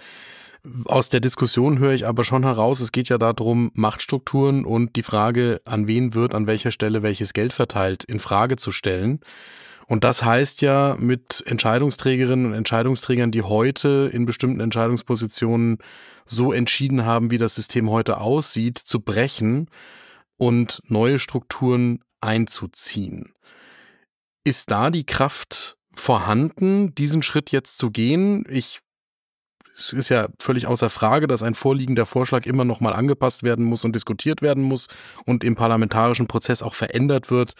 [0.86, 5.04] Aus der Diskussion höre ich aber schon heraus, es geht ja darum, Machtstrukturen und die
[5.04, 9.20] Frage, an wen wird an welcher Stelle welches Geld verteilt, in Frage zu stellen.
[9.86, 15.78] Und das heißt ja, mit Entscheidungsträgerinnen und Entscheidungsträgern, die heute in bestimmten Entscheidungspositionen
[16.24, 19.70] so entschieden haben, wie das System heute aussieht, zu brechen
[20.36, 23.32] und neue Strukturen einzuziehen.
[24.42, 28.44] Ist da die Kraft vorhanden, diesen Schritt jetzt zu gehen?
[28.48, 28.80] Ich
[29.78, 33.66] es ist ja völlig außer Frage, dass ein vorliegender Vorschlag immer noch mal angepasst werden
[33.66, 34.88] muss und diskutiert werden muss
[35.26, 37.52] und im parlamentarischen Prozess auch verändert wird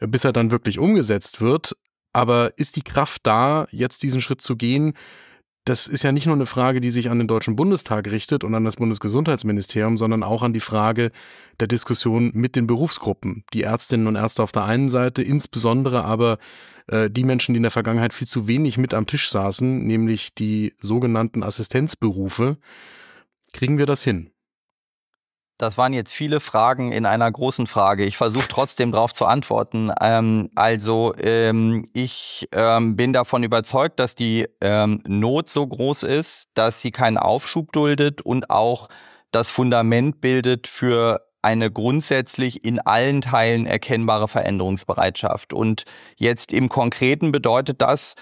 [0.00, 1.76] bis er dann wirklich umgesetzt wird.
[2.12, 4.94] Aber ist die Kraft da, jetzt diesen Schritt zu gehen?
[5.66, 8.54] Das ist ja nicht nur eine Frage, die sich an den Deutschen Bundestag richtet und
[8.54, 11.10] an das Bundesgesundheitsministerium, sondern auch an die Frage
[11.58, 13.44] der Diskussion mit den Berufsgruppen.
[13.52, 16.38] Die Ärztinnen und Ärzte auf der einen Seite, insbesondere aber
[16.86, 20.34] äh, die Menschen, die in der Vergangenheit viel zu wenig mit am Tisch saßen, nämlich
[20.34, 22.58] die sogenannten Assistenzberufe.
[23.52, 24.30] Kriegen wir das hin?
[25.58, 28.04] Das waren jetzt viele Fragen in einer großen Frage.
[28.04, 29.90] Ich versuche trotzdem darauf zu antworten.
[30.00, 36.48] Ähm, also ähm, ich ähm, bin davon überzeugt, dass die ähm, Not so groß ist,
[36.54, 38.88] dass sie keinen Aufschub duldet und auch
[39.30, 45.52] das Fundament bildet für eine grundsätzlich in allen Teilen erkennbare Veränderungsbereitschaft.
[45.52, 45.84] Und
[46.16, 48.14] jetzt im Konkreten bedeutet das,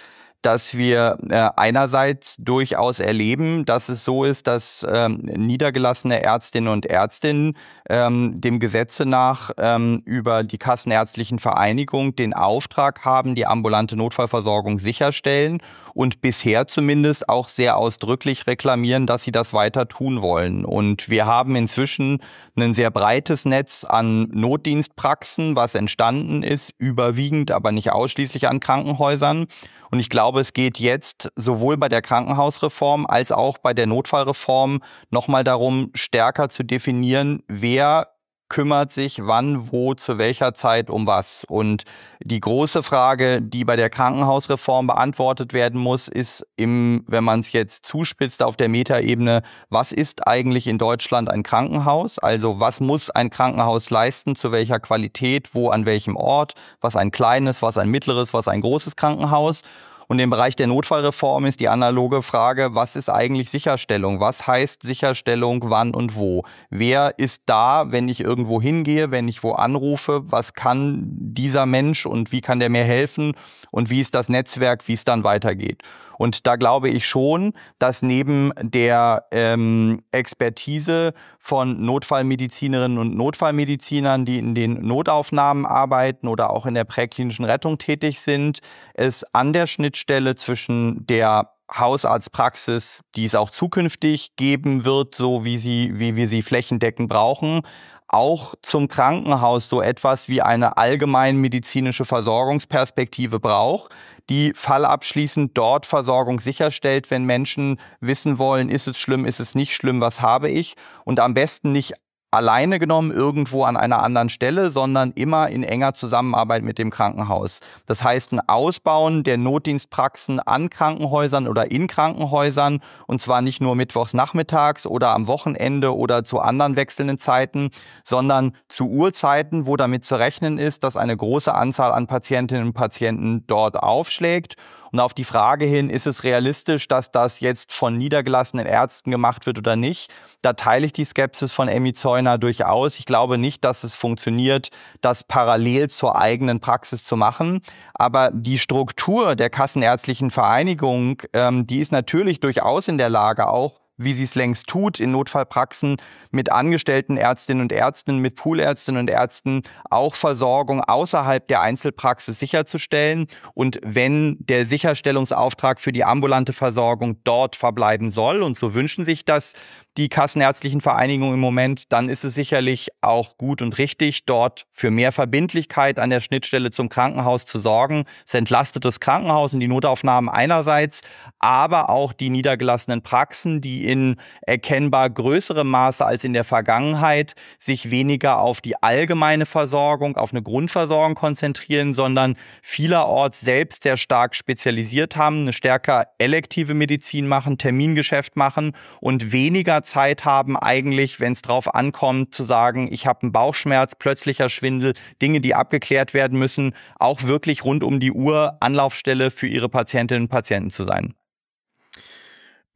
[0.44, 6.84] dass wir äh, einerseits durchaus erleben, dass es so ist, dass ähm, niedergelassene Ärztinnen und
[6.84, 7.56] Ärztinnen
[7.88, 14.78] ähm, dem Gesetze nach ähm, über die Kassenärztlichen Vereinigung den Auftrag haben, die ambulante Notfallversorgung
[14.78, 15.62] sicherstellen
[15.94, 20.64] und bisher zumindest auch sehr ausdrücklich reklamieren, dass sie das weiter tun wollen.
[20.64, 22.18] Und wir haben inzwischen
[22.56, 29.46] ein sehr breites Netz an Notdienstpraxen, was entstanden ist, überwiegend, aber nicht ausschließlich an Krankenhäusern.
[29.90, 34.80] Und ich glaube, es geht jetzt sowohl bei der Krankenhausreform als auch bei der Notfallreform
[35.10, 38.13] nochmal darum, stärker zu definieren, wer
[38.48, 41.44] kümmert sich wann, wo, zu welcher Zeit um was.
[41.48, 41.84] Und
[42.20, 47.52] die große Frage, die bei der Krankenhausreform beantwortet werden muss, ist im, wenn man es
[47.52, 52.18] jetzt zuspitzt auf der Metaebene, was ist eigentlich in Deutschland ein Krankenhaus?
[52.18, 57.10] Also was muss ein Krankenhaus leisten, zu welcher Qualität, wo, an welchem Ort, was ein
[57.10, 59.62] kleines, was ein mittleres, was ein großes Krankenhaus?
[60.08, 64.20] Und im Bereich der Notfallreform ist die analoge Frage, was ist eigentlich Sicherstellung?
[64.20, 66.44] Was heißt Sicherstellung, wann und wo?
[66.70, 70.22] Wer ist da, wenn ich irgendwo hingehe, wenn ich wo anrufe?
[70.24, 73.32] Was kann dieser Mensch und wie kann der mir helfen?
[73.70, 75.82] Und wie ist das Netzwerk, wie es dann weitergeht?
[76.18, 84.38] Und da glaube ich schon, dass neben der ähm, Expertise von Notfallmedizinerinnen und Notfallmedizinern, die
[84.38, 88.60] in den Notaufnahmen arbeiten oder auch in der präklinischen Rettung tätig sind,
[88.94, 95.44] es an der Schnitt Schnittstelle zwischen der Hausarztpraxis, die es auch zukünftig geben wird, so
[95.44, 97.62] wie, sie, wie wir sie flächendeckend brauchen,
[98.08, 103.94] auch zum Krankenhaus so etwas wie eine allgemeinmedizinische Versorgungsperspektive braucht,
[104.28, 109.74] die fallabschließend dort Versorgung sicherstellt, wenn Menschen wissen wollen, ist es schlimm, ist es nicht
[109.74, 110.74] schlimm, was habe ich?
[111.04, 111.94] Und am besten nicht
[112.34, 117.60] alleine genommen irgendwo an einer anderen Stelle, sondern immer in enger Zusammenarbeit mit dem Krankenhaus.
[117.86, 123.74] Das heißt, ein Ausbauen der Notdienstpraxen an Krankenhäusern oder in Krankenhäusern und zwar nicht nur
[123.74, 127.70] mittwochs nachmittags oder am Wochenende oder zu anderen wechselnden Zeiten,
[128.04, 132.74] sondern zu Uhrzeiten, wo damit zu rechnen ist, dass eine große Anzahl an Patientinnen und
[132.74, 134.56] Patienten dort aufschlägt
[134.94, 139.44] und auf die Frage hin, ist es realistisch, dass das jetzt von niedergelassenen Ärzten gemacht
[139.44, 141.92] wird oder nicht, da teile ich die Skepsis von Emmy
[142.24, 142.98] Zeuner durchaus.
[142.98, 147.60] Ich glaube nicht, dass es funktioniert, das parallel zur eigenen Praxis zu machen.
[147.92, 153.83] Aber die Struktur der Kassenärztlichen Vereinigung, ähm, die ist natürlich durchaus in der Lage, auch
[153.96, 155.96] wie sie es längst tut, in Notfallpraxen
[156.30, 163.26] mit angestellten Ärztinnen und Ärzten, mit Poolärztinnen und Ärzten auch Versorgung außerhalb der Einzelpraxis sicherzustellen.
[163.54, 169.24] Und wenn der Sicherstellungsauftrag für die ambulante Versorgung dort verbleiben soll, und so wünschen sich
[169.24, 169.54] das
[169.96, 174.90] die kassenärztlichen Vereinigungen im Moment, dann ist es sicherlich auch gut und richtig, dort für
[174.90, 178.04] mehr Verbindlichkeit an der Schnittstelle zum Krankenhaus zu sorgen.
[178.26, 181.02] Es entlastet das Krankenhaus und die Notaufnahmen einerseits,
[181.38, 187.90] aber auch die niedergelassenen Praxen, die in erkennbar größerem Maße als in der Vergangenheit sich
[187.90, 195.16] weniger auf die allgemeine Versorgung, auf eine Grundversorgung konzentrieren, sondern vielerorts selbst sehr stark spezialisiert
[195.16, 201.42] haben, eine stärker elektive Medizin machen, Termingeschäft machen und weniger Zeit haben, eigentlich, wenn es
[201.42, 206.74] drauf ankommt, zu sagen, ich habe einen Bauchschmerz, plötzlicher Schwindel, Dinge, die abgeklärt werden müssen,
[206.98, 211.14] auch wirklich rund um die Uhr Anlaufstelle für ihre Patientinnen und Patienten zu sein.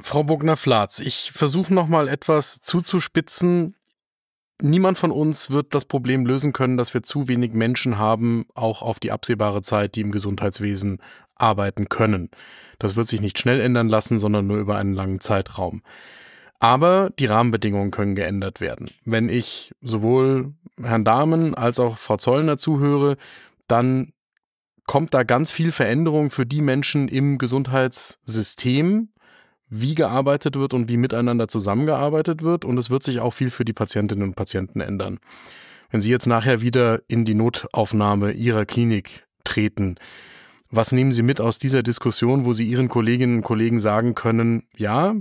[0.03, 3.75] Frau Bogner-Flatz, ich versuche noch mal etwas zuzuspitzen.
[4.61, 8.83] Niemand von uns wird das Problem lösen können, dass wir zu wenig Menschen haben, auch
[8.83, 11.01] auf die absehbare Zeit, die im Gesundheitswesen
[11.37, 12.31] arbeiten können.
[12.79, 15.83] Das wird sich nicht schnell ändern lassen, sondern nur über einen langen Zeitraum.
[16.61, 18.91] Aber die Rahmenbedingungen können geändert werden.
[19.05, 23.17] Wenn ich sowohl Herrn Dahmen als auch Frau Zollner zuhöre,
[23.69, 24.13] dann
[24.87, 29.11] kommt da ganz viel Veränderung für die Menschen im Gesundheitssystem,
[29.71, 32.65] wie gearbeitet wird und wie miteinander zusammengearbeitet wird.
[32.65, 35.19] Und es wird sich auch viel für die Patientinnen und Patienten ändern.
[35.91, 39.97] Wenn Sie jetzt nachher wieder in die Notaufnahme Ihrer Klinik treten,
[40.71, 44.65] was nehmen Sie mit aus dieser Diskussion, wo Sie Ihren Kolleginnen und Kollegen sagen können,
[44.77, 45.15] ja,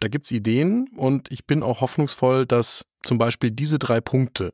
[0.00, 4.52] da gibt's Ideen und ich bin auch hoffnungsvoll, dass zum Beispiel diese drei Punkte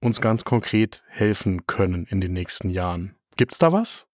[0.00, 3.14] uns ganz konkret helfen können in den nächsten Jahren.
[3.36, 4.06] Gibt's da was?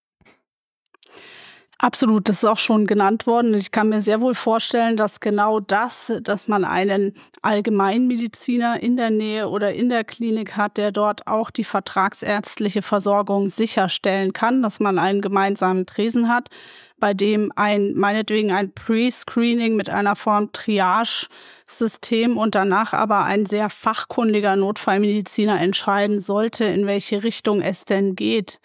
[1.83, 3.55] Absolut, das ist auch schon genannt worden.
[3.55, 9.09] Ich kann mir sehr wohl vorstellen, dass genau das, dass man einen Allgemeinmediziner in der
[9.09, 14.79] Nähe oder in der Klinik hat, der dort auch die vertragsärztliche Versorgung sicherstellen kann, dass
[14.79, 16.51] man einen gemeinsamen Tresen hat,
[16.99, 23.71] bei dem ein, meinetwegen ein Pre-Screening mit einer Form Triage-System und danach aber ein sehr
[23.71, 28.61] fachkundiger Notfallmediziner entscheiden sollte, in welche Richtung es denn geht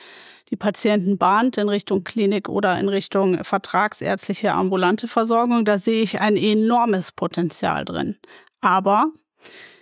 [0.49, 6.21] die Patienten bahnt in Richtung Klinik oder in Richtung vertragsärztliche ambulante Versorgung, da sehe ich
[6.21, 8.17] ein enormes Potenzial drin.
[8.61, 9.07] Aber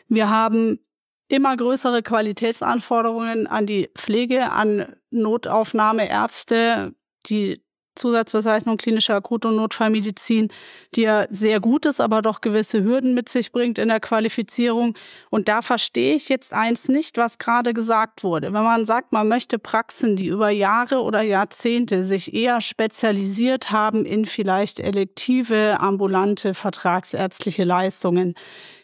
[0.07, 0.79] wir haben
[1.27, 6.93] immer größere Qualitätsanforderungen an die Pflege, an Notaufnahmeärzte,
[7.25, 7.62] die
[7.95, 10.49] Zusatzbezeichnung klinische Akut- und Notfallmedizin,
[10.95, 14.95] die ja sehr gut ist, aber doch gewisse Hürden mit sich bringt in der Qualifizierung.
[15.29, 18.53] Und da verstehe ich jetzt eins nicht, was gerade gesagt wurde.
[18.53, 24.05] Wenn man sagt, man möchte Praxen, die über Jahre oder Jahrzehnte sich eher spezialisiert haben
[24.05, 28.35] in vielleicht elektive, ambulante, vertragsärztliche Leistungen,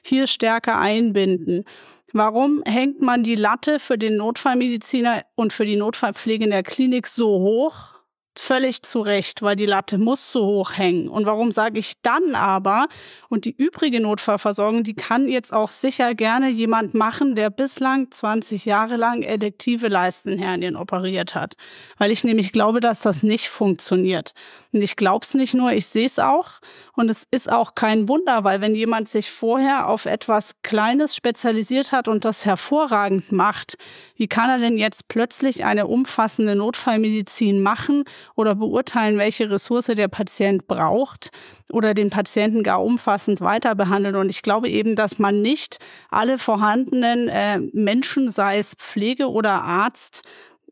[0.02, 1.66] hier stärker einbinden.
[2.12, 7.06] Warum hängt man die Latte für den Notfallmediziner und für die Notfallpflege in der Klinik
[7.08, 7.99] so hoch?
[8.40, 11.08] Völlig zu Recht, weil die Latte muss so hoch hängen.
[11.10, 12.88] Und warum sage ich dann aber,
[13.30, 18.66] und die übrige Notfallversorgung, die kann jetzt auch sicher gerne jemand machen, der bislang 20
[18.66, 21.56] Jahre lang elektive Leistenhernien operiert hat.
[21.98, 24.34] Weil ich nämlich glaube, dass das nicht funktioniert.
[24.72, 26.60] Und ich glaube es nicht nur, ich sehe es auch.
[26.96, 31.92] Und es ist auch kein Wunder, weil wenn jemand sich vorher auf etwas Kleines spezialisiert
[31.92, 33.78] hat und das hervorragend macht,
[34.16, 38.04] wie kann er denn jetzt plötzlich eine umfassende Notfallmedizin machen
[38.36, 41.30] oder beurteilen, welche Ressource der Patient braucht
[41.72, 44.18] oder den Patienten gar umfassend weiter behandeln?
[44.18, 45.80] Und ich glaube eben, dass man nicht
[46.10, 50.22] alle vorhandenen äh, Menschen, sei es Pflege oder Arzt,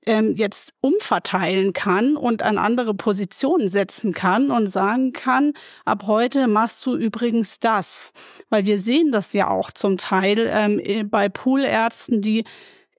[0.07, 5.53] ähm, jetzt umverteilen kann und an andere Positionen setzen kann und sagen kann,
[5.85, 8.11] ab heute machst du übrigens das.
[8.49, 12.45] Weil wir sehen das ja auch zum Teil ähm, bei Poolärzten, die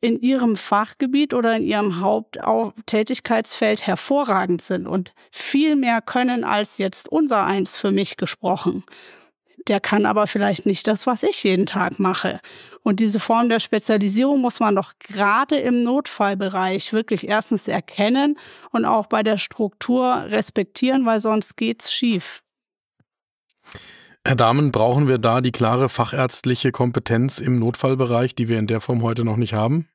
[0.00, 7.08] in ihrem Fachgebiet oder in ihrem Haupttätigkeitsfeld hervorragend sind und viel mehr können als jetzt
[7.08, 8.84] unser eins für mich gesprochen
[9.66, 12.40] Der kann aber vielleicht nicht das, was ich jeden Tag mache.
[12.88, 18.38] Und diese Form der Spezialisierung muss man doch gerade im Notfallbereich wirklich erstens erkennen
[18.70, 22.42] und auch bei der Struktur respektieren, weil sonst geht's schief.
[24.24, 28.80] Herr Dahmen, brauchen wir da die klare fachärztliche Kompetenz im Notfallbereich, die wir in der
[28.80, 29.86] Form heute noch nicht haben?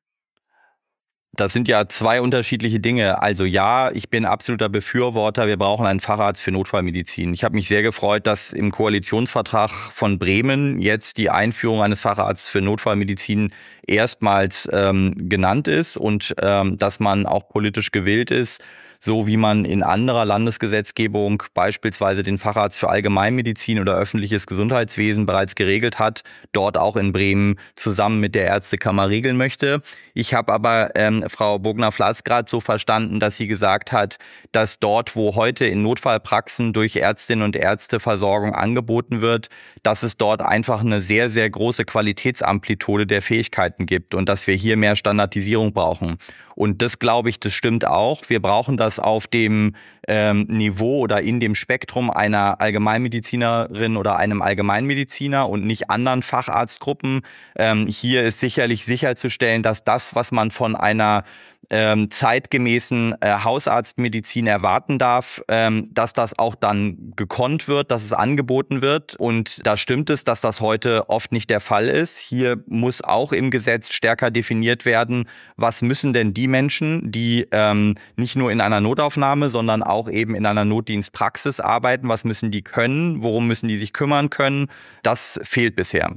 [1.36, 3.20] Das sind ja zwei unterschiedliche Dinge.
[3.20, 7.34] Also ja, ich bin absoluter Befürworter, wir brauchen einen Facharzt für Notfallmedizin.
[7.34, 12.48] Ich habe mich sehr gefreut, dass im Koalitionsvertrag von Bremen jetzt die Einführung eines Facharztes
[12.48, 13.52] für Notfallmedizin
[13.84, 18.62] erstmals ähm, genannt ist und ähm, dass man auch politisch gewillt ist,
[19.04, 25.54] so wie man in anderer Landesgesetzgebung beispielsweise den Facharzt für Allgemeinmedizin oder öffentliches Gesundheitswesen bereits
[25.54, 29.82] geregelt hat, dort auch in Bremen zusammen mit der Ärztekammer regeln möchte.
[30.14, 34.16] Ich habe aber ähm, Frau Bogner-Flatz gerade so verstanden, dass sie gesagt hat,
[34.52, 39.48] dass dort, wo heute in Notfallpraxen durch Ärztinnen und Ärzte Versorgung angeboten wird,
[39.82, 44.54] dass es dort einfach eine sehr, sehr große Qualitätsamplitude der Fähigkeiten gibt und dass wir
[44.54, 46.16] hier mehr Standardisierung brauchen.
[46.54, 48.22] Und das glaube ich, das stimmt auch.
[48.28, 49.74] Wir brauchen das auf dem
[50.06, 57.22] ähm, Niveau oder in dem Spektrum einer Allgemeinmedizinerin oder einem Allgemeinmediziner und nicht anderen Facharztgruppen.
[57.56, 61.24] Ähm, hier ist sicherlich sicherzustellen, dass das, was man von einer
[61.70, 68.12] ähm, zeitgemäßen äh, Hausarztmedizin erwarten darf, ähm, dass das auch dann gekonnt wird, dass es
[68.12, 69.16] angeboten wird.
[69.16, 72.18] Und da stimmt es, dass das heute oft nicht der Fall ist.
[72.18, 77.94] Hier muss auch im Gesetz stärker definiert werden, was müssen denn die Menschen, die ähm,
[78.16, 82.62] nicht nur in einer Notaufnahme, sondern auch eben in einer Notdienstpraxis arbeiten, was müssen die
[82.62, 84.68] können, worum müssen die sich kümmern können.
[85.02, 86.16] Das fehlt bisher.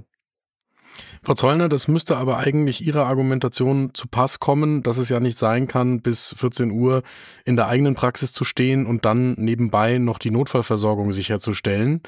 [1.23, 5.37] Frau Zollner, das müsste aber eigentlich Ihrer Argumentation zu Pass kommen, dass es ja nicht
[5.37, 7.03] sein kann, bis 14 Uhr
[7.45, 12.01] in der eigenen Praxis zu stehen und dann nebenbei noch die Notfallversorgung sicherzustellen.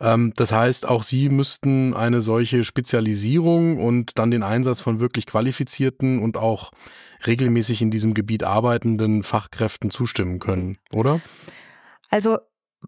[0.00, 5.26] Ähm, das heißt, auch Sie müssten eine solche Spezialisierung und dann den Einsatz von wirklich
[5.26, 6.70] qualifizierten und auch
[7.26, 11.20] regelmäßig in diesem Gebiet arbeitenden Fachkräften zustimmen können, oder?
[12.10, 12.38] Also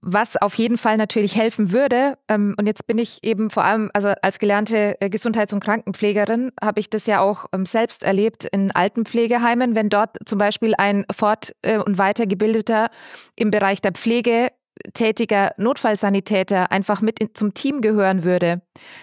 [0.00, 3.90] was auf jeden Fall natürlich helfen würde, ähm, und jetzt bin ich eben vor allem,
[3.92, 8.44] also als gelernte äh, Gesundheits- und Krankenpflegerin, habe ich das ja auch ähm, selbst erlebt
[8.44, 12.90] in Altenpflegeheimen, wenn dort zum Beispiel ein fort- äh, und weitergebildeter
[13.36, 14.48] im Bereich der Pflege
[14.94, 18.62] tätiger Notfallsanitäter einfach mit in, zum Team gehören würde,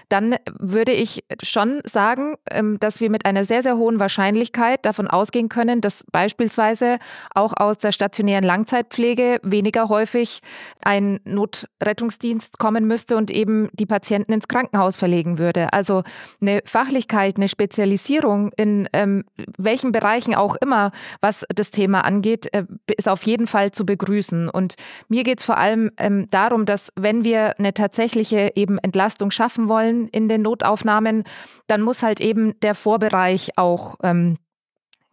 [0.10, 5.08] dann würde ich schon sagen, ähm, dass wir mit einer sehr, sehr hohen Wahrscheinlichkeit davon
[5.08, 6.98] ausgehen können, dass beispielsweise
[7.34, 10.42] auch aus der stationären Langzeitpflege weniger häufig
[10.84, 15.74] ein Notrettungsdienst kommen müsste und eben die Patienten ins Krankenhaus verlegen würde.
[15.74, 16.04] Also
[16.42, 19.24] eine Fachlichkeit, eine Spezialisierung in ähm,
[19.58, 22.64] welchen Bereichen auch immer, was das Thema angeht, äh,
[22.98, 24.50] ist auf jeden Fall zu begrüßen.
[24.50, 24.76] Und
[25.08, 29.67] mir geht es vor allem ähm, darum, dass wenn wir eine tatsächliche eben Entlastung schaffen
[29.68, 31.24] wollen in den Notaufnahmen,
[31.68, 34.38] dann muss halt eben der Vorbereich auch ähm,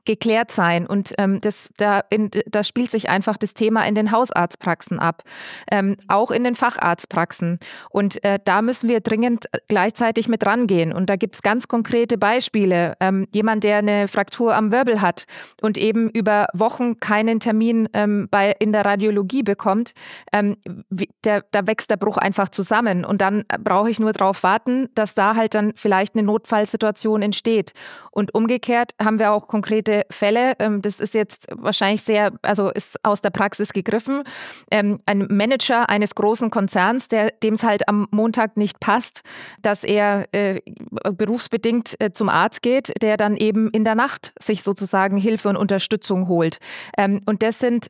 [0.05, 0.87] geklärt sein.
[0.87, 5.23] Und ähm, das, da, in, da spielt sich einfach das Thema in den Hausarztpraxen ab,
[5.71, 7.59] ähm, auch in den Facharztpraxen.
[7.91, 10.93] Und äh, da müssen wir dringend gleichzeitig mit rangehen.
[10.93, 12.95] Und da gibt es ganz konkrete Beispiele.
[13.01, 15.25] Ähm, jemand, der eine Fraktur am Wirbel hat
[15.61, 19.93] und eben über Wochen keinen Termin ähm, bei, in der Radiologie bekommt,
[20.33, 20.57] ähm,
[21.25, 23.05] der, da wächst der Bruch einfach zusammen.
[23.05, 27.73] Und dann brauche ich nur darauf warten, dass da halt dann vielleicht eine Notfallsituation entsteht.
[28.11, 30.55] Und umgekehrt haben wir auch konkrete konkrete Fälle.
[30.59, 34.25] Ähm, das ist jetzt wahrscheinlich sehr, also ist aus der Praxis gegriffen.
[34.71, 39.23] Ähm, ein Manager eines großen Konzerns, der dem es halt am Montag nicht passt,
[39.63, 40.61] dass er äh,
[41.17, 45.57] berufsbedingt äh, zum Arzt geht, der dann eben in der Nacht sich sozusagen Hilfe und
[45.57, 46.59] Unterstützung holt.
[46.97, 47.89] Ähm, und das sind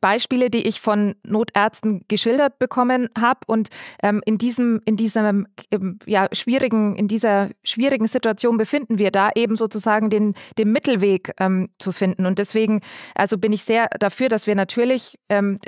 [0.00, 3.68] Beispiele, die ich von Notärzten geschildert bekommen habe und
[4.02, 9.30] ähm, in diesem in diesem ähm, ja schwierigen in dieser schwierigen Situation befinden wir da
[9.34, 12.26] eben sozusagen den den Mittelweg ähm, zu finden.
[12.26, 12.80] Und deswegen
[13.14, 15.58] also bin ich sehr dafür, dass wir natürlich ähm,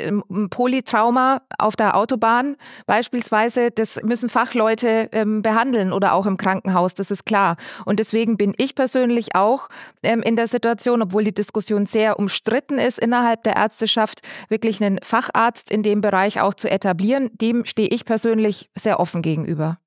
[0.51, 7.11] Polytrauma auf der Autobahn beispielsweise das müssen Fachleute ähm, behandeln oder auch im Krankenhaus, das
[7.11, 7.57] ist klar.
[7.85, 9.69] Und deswegen bin ich persönlich auch
[10.03, 14.83] ähm, in der Situation, obwohl die Diskussion sehr umstritten ist innerhalb der Ärzte Ärzteschaft wirklich
[14.83, 19.79] einen Facharzt in dem Bereich auch zu etablieren, dem stehe ich persönlich sehr offen gegenüber.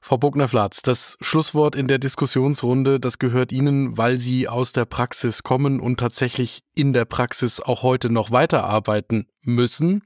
[0.00, 5.42] Frau Bogner-Flatz, das Schlusswort in der Diskussionsrunde, das gehört Ihnen, weil Sie aus der Praxis
[5.42, 10.02] kommen und tatsächlich in der Praxis auch heute noch weiterarbeiten müssen.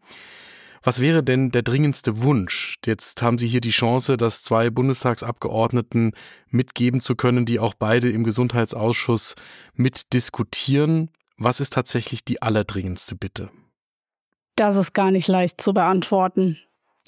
[0.82, 2.78] Was wäre denn der dringendste Wunsch?
[2.84, 6.12] Jetzt haben Sie hier die Chance, das zwei Bundestagsabgeordneten
[6.48, 9.36] mitgeben zu können, die auch beide im Gesundheitsausschuss
[9.74, 11.10] mitdiskutieren.
[11.44, 13.50] Was ist tatsächlich die allerdringendste Bitte?
[14.54, 16.56] Das ist gar nicht leicht zu beantworten.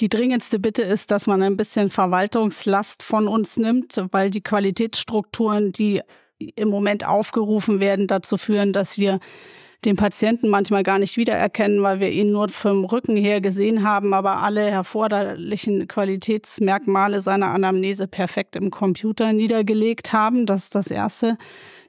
[0.00, 5.70] Die dringendste Bitte ist, dass man ein bisschen Verwaltungslast von uns nimmt, weil die Qualitätsstrukturen,
[5.70, 6.00] die
[6.56, 9.20] im Moment aufgerufen werden, dazu führen, dass wir
[9.84, 14.14] den Patienten manchmal gar nicht wiedererkennen, weil wir ihn nur vom Rücken her gesehen haben,
[14.14, 20.46] aber alle erforderlichen Qualitätsmerkmale seiner Anamnese perfekt im Computer niedergelegt haben.
[20.46, 21.36] Das ist das Erste.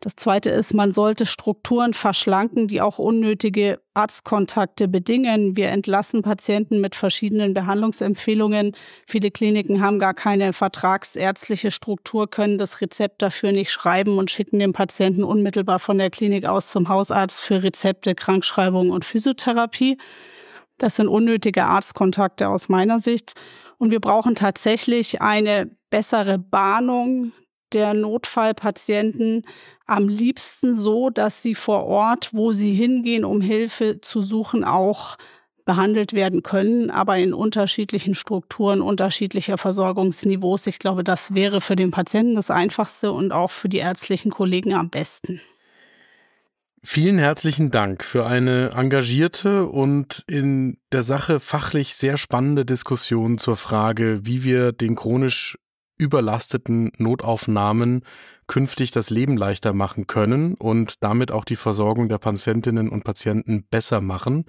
[0.05, 5.55] Das Zweite ist, man sollte Strukturen verschlanken, die auch unnötige Arztkontakte bedingen.
[5.57, 8.75] Wir entlassen Patienten mit verschiedenen Behandlungsempfehlungen.
[9.07, 14.59] Viele Kliniken haben gar keine vertragsärztliche Struktur, können das Rezept dafür nicht schreiben und schicken
[14.59, 19.97] den Patienten unmittelbar von der Klinik aus zum Hausarzt für Rezepte, Krankschreibung und Physiotherapie.
[20.77, 23.33] Das sind unnötige Arztkontakte aus meiner Sicht.
[23.79, 27.31] Und wir brauchen tatsächlich eine bessere Bahnung
[27.75, 29.43] der Notfallpatienten
[29.85, 35.17] am liebsten so, dass sie vor Ort, wo sie hingehen, um Hilfe zu suchen, auch
[35.65, 40.67] behandelt werden können, aber in unterschiedlichen Strukturen, unterschiedlicher Versorgungsniveaus.
[40.67, 44.73] Ich glaube, das wäre für den Patienten das Einfachste und auch für die ärztlichen Kollegen
[44.73, 45.41] am besten.
[46.83, 53.57] Vielen herzlichen Dank für eine engagierte und in der Sache fachlich sehr spannende Diskussion zur
[53.57, 55.57] Frage, wie wir den chronisch
[55.97, 58.03] überlasteten Notaufnahmen
[58.47, 63.63] künftig das Leben leichter machen können und damit auch die Versorgung der Patientinnen und Patienten
[63.69, 64.45] besser machen.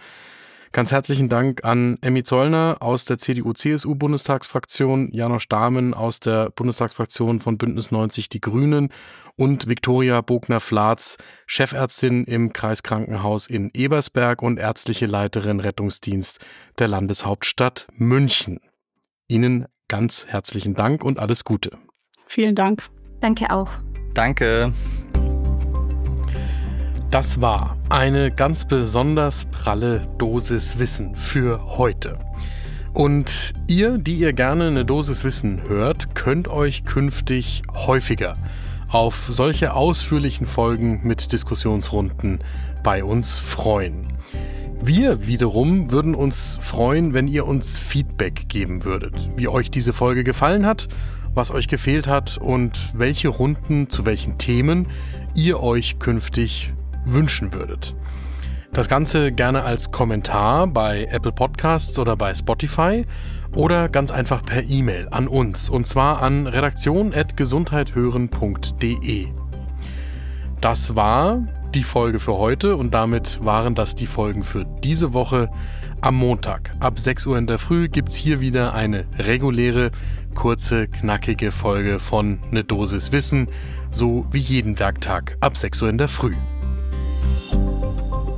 [0.73, 7.57] Ganz herzlichen Dank an Emmy Zollner aus der CDU-CSU-Bundestagsfraktion, Janosch Dahmen aus der Bundestagsfraktion von
[7.57, 8.93] Bündnis 90 Die Grünen
[9.37, 11.17] und Viktoria Bogner-Flatz,
[11.47, 16.45] Chefärztin im Kreiskrankenhaus in Ebersberg und ärztliche Leiterin Rettungsdienst
[16.79, 18.61] der Landeshauptstadt München.
[19.29, 21.79] Ihnen ganz herzlichen Dank und alles Gute.
[22.27, 22.85] Vielen Dank.
[23.21, 23.71] Danke auch.
[24.15, 24.73] Danke.
[27.11, 32.19] Das war eine ganz besonders pralle Dosis Wissen für heute.
[32.93, 38.37] Und ihr, die ihr gerne eine Dosis Wissen hört, könnt euch künftig häufiger
[38.89, 42.43] auf solche ausführlichen Folgen mit Diskussionsrunden
[42.83, 44.16] bei uns freuen.
[44.83, 50.23] Wir wiederum würden uns freuen, wenn ihr uns Feedback geben würdet, wie euch diese Folge
[50.23, 50.89] gefallen hat,
[51.35, 54.89] was euch gefehlt hat und welche Runden zu welchen Themen
[55.35, 56.73] ihr euch künftig
[57.05, 57.95] wünschen würdet.
[58.73, 63.07] Das Ganze gerne als Kommentar bei Apple Podcasts oder bei Spotify
[63.55, 69.29] oder ganz einfach per E-Mail an uns und zwar an redaktion.gesundheithören.de.
[70.61, 71.43] Das war
[71.77, 75.51] die Folge für heute und damit waren das die Folgen für diese Woche.
[76.01, 79.91] Am Montag ab 6 Uhr in der Früh gibt es hier wieder eine reguläre,
[80.35, 83.49] kurze, knackige Folge von Ne Dosis Wissen,
[83.91, 86.35] so wie jeden Werktag ab 6 Uhr in der Früh.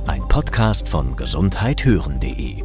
[0.05, 2.61] Ein Podcast von gesundheithören.de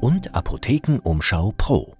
[0.00, 1.94] und Apothekenumschau Pro.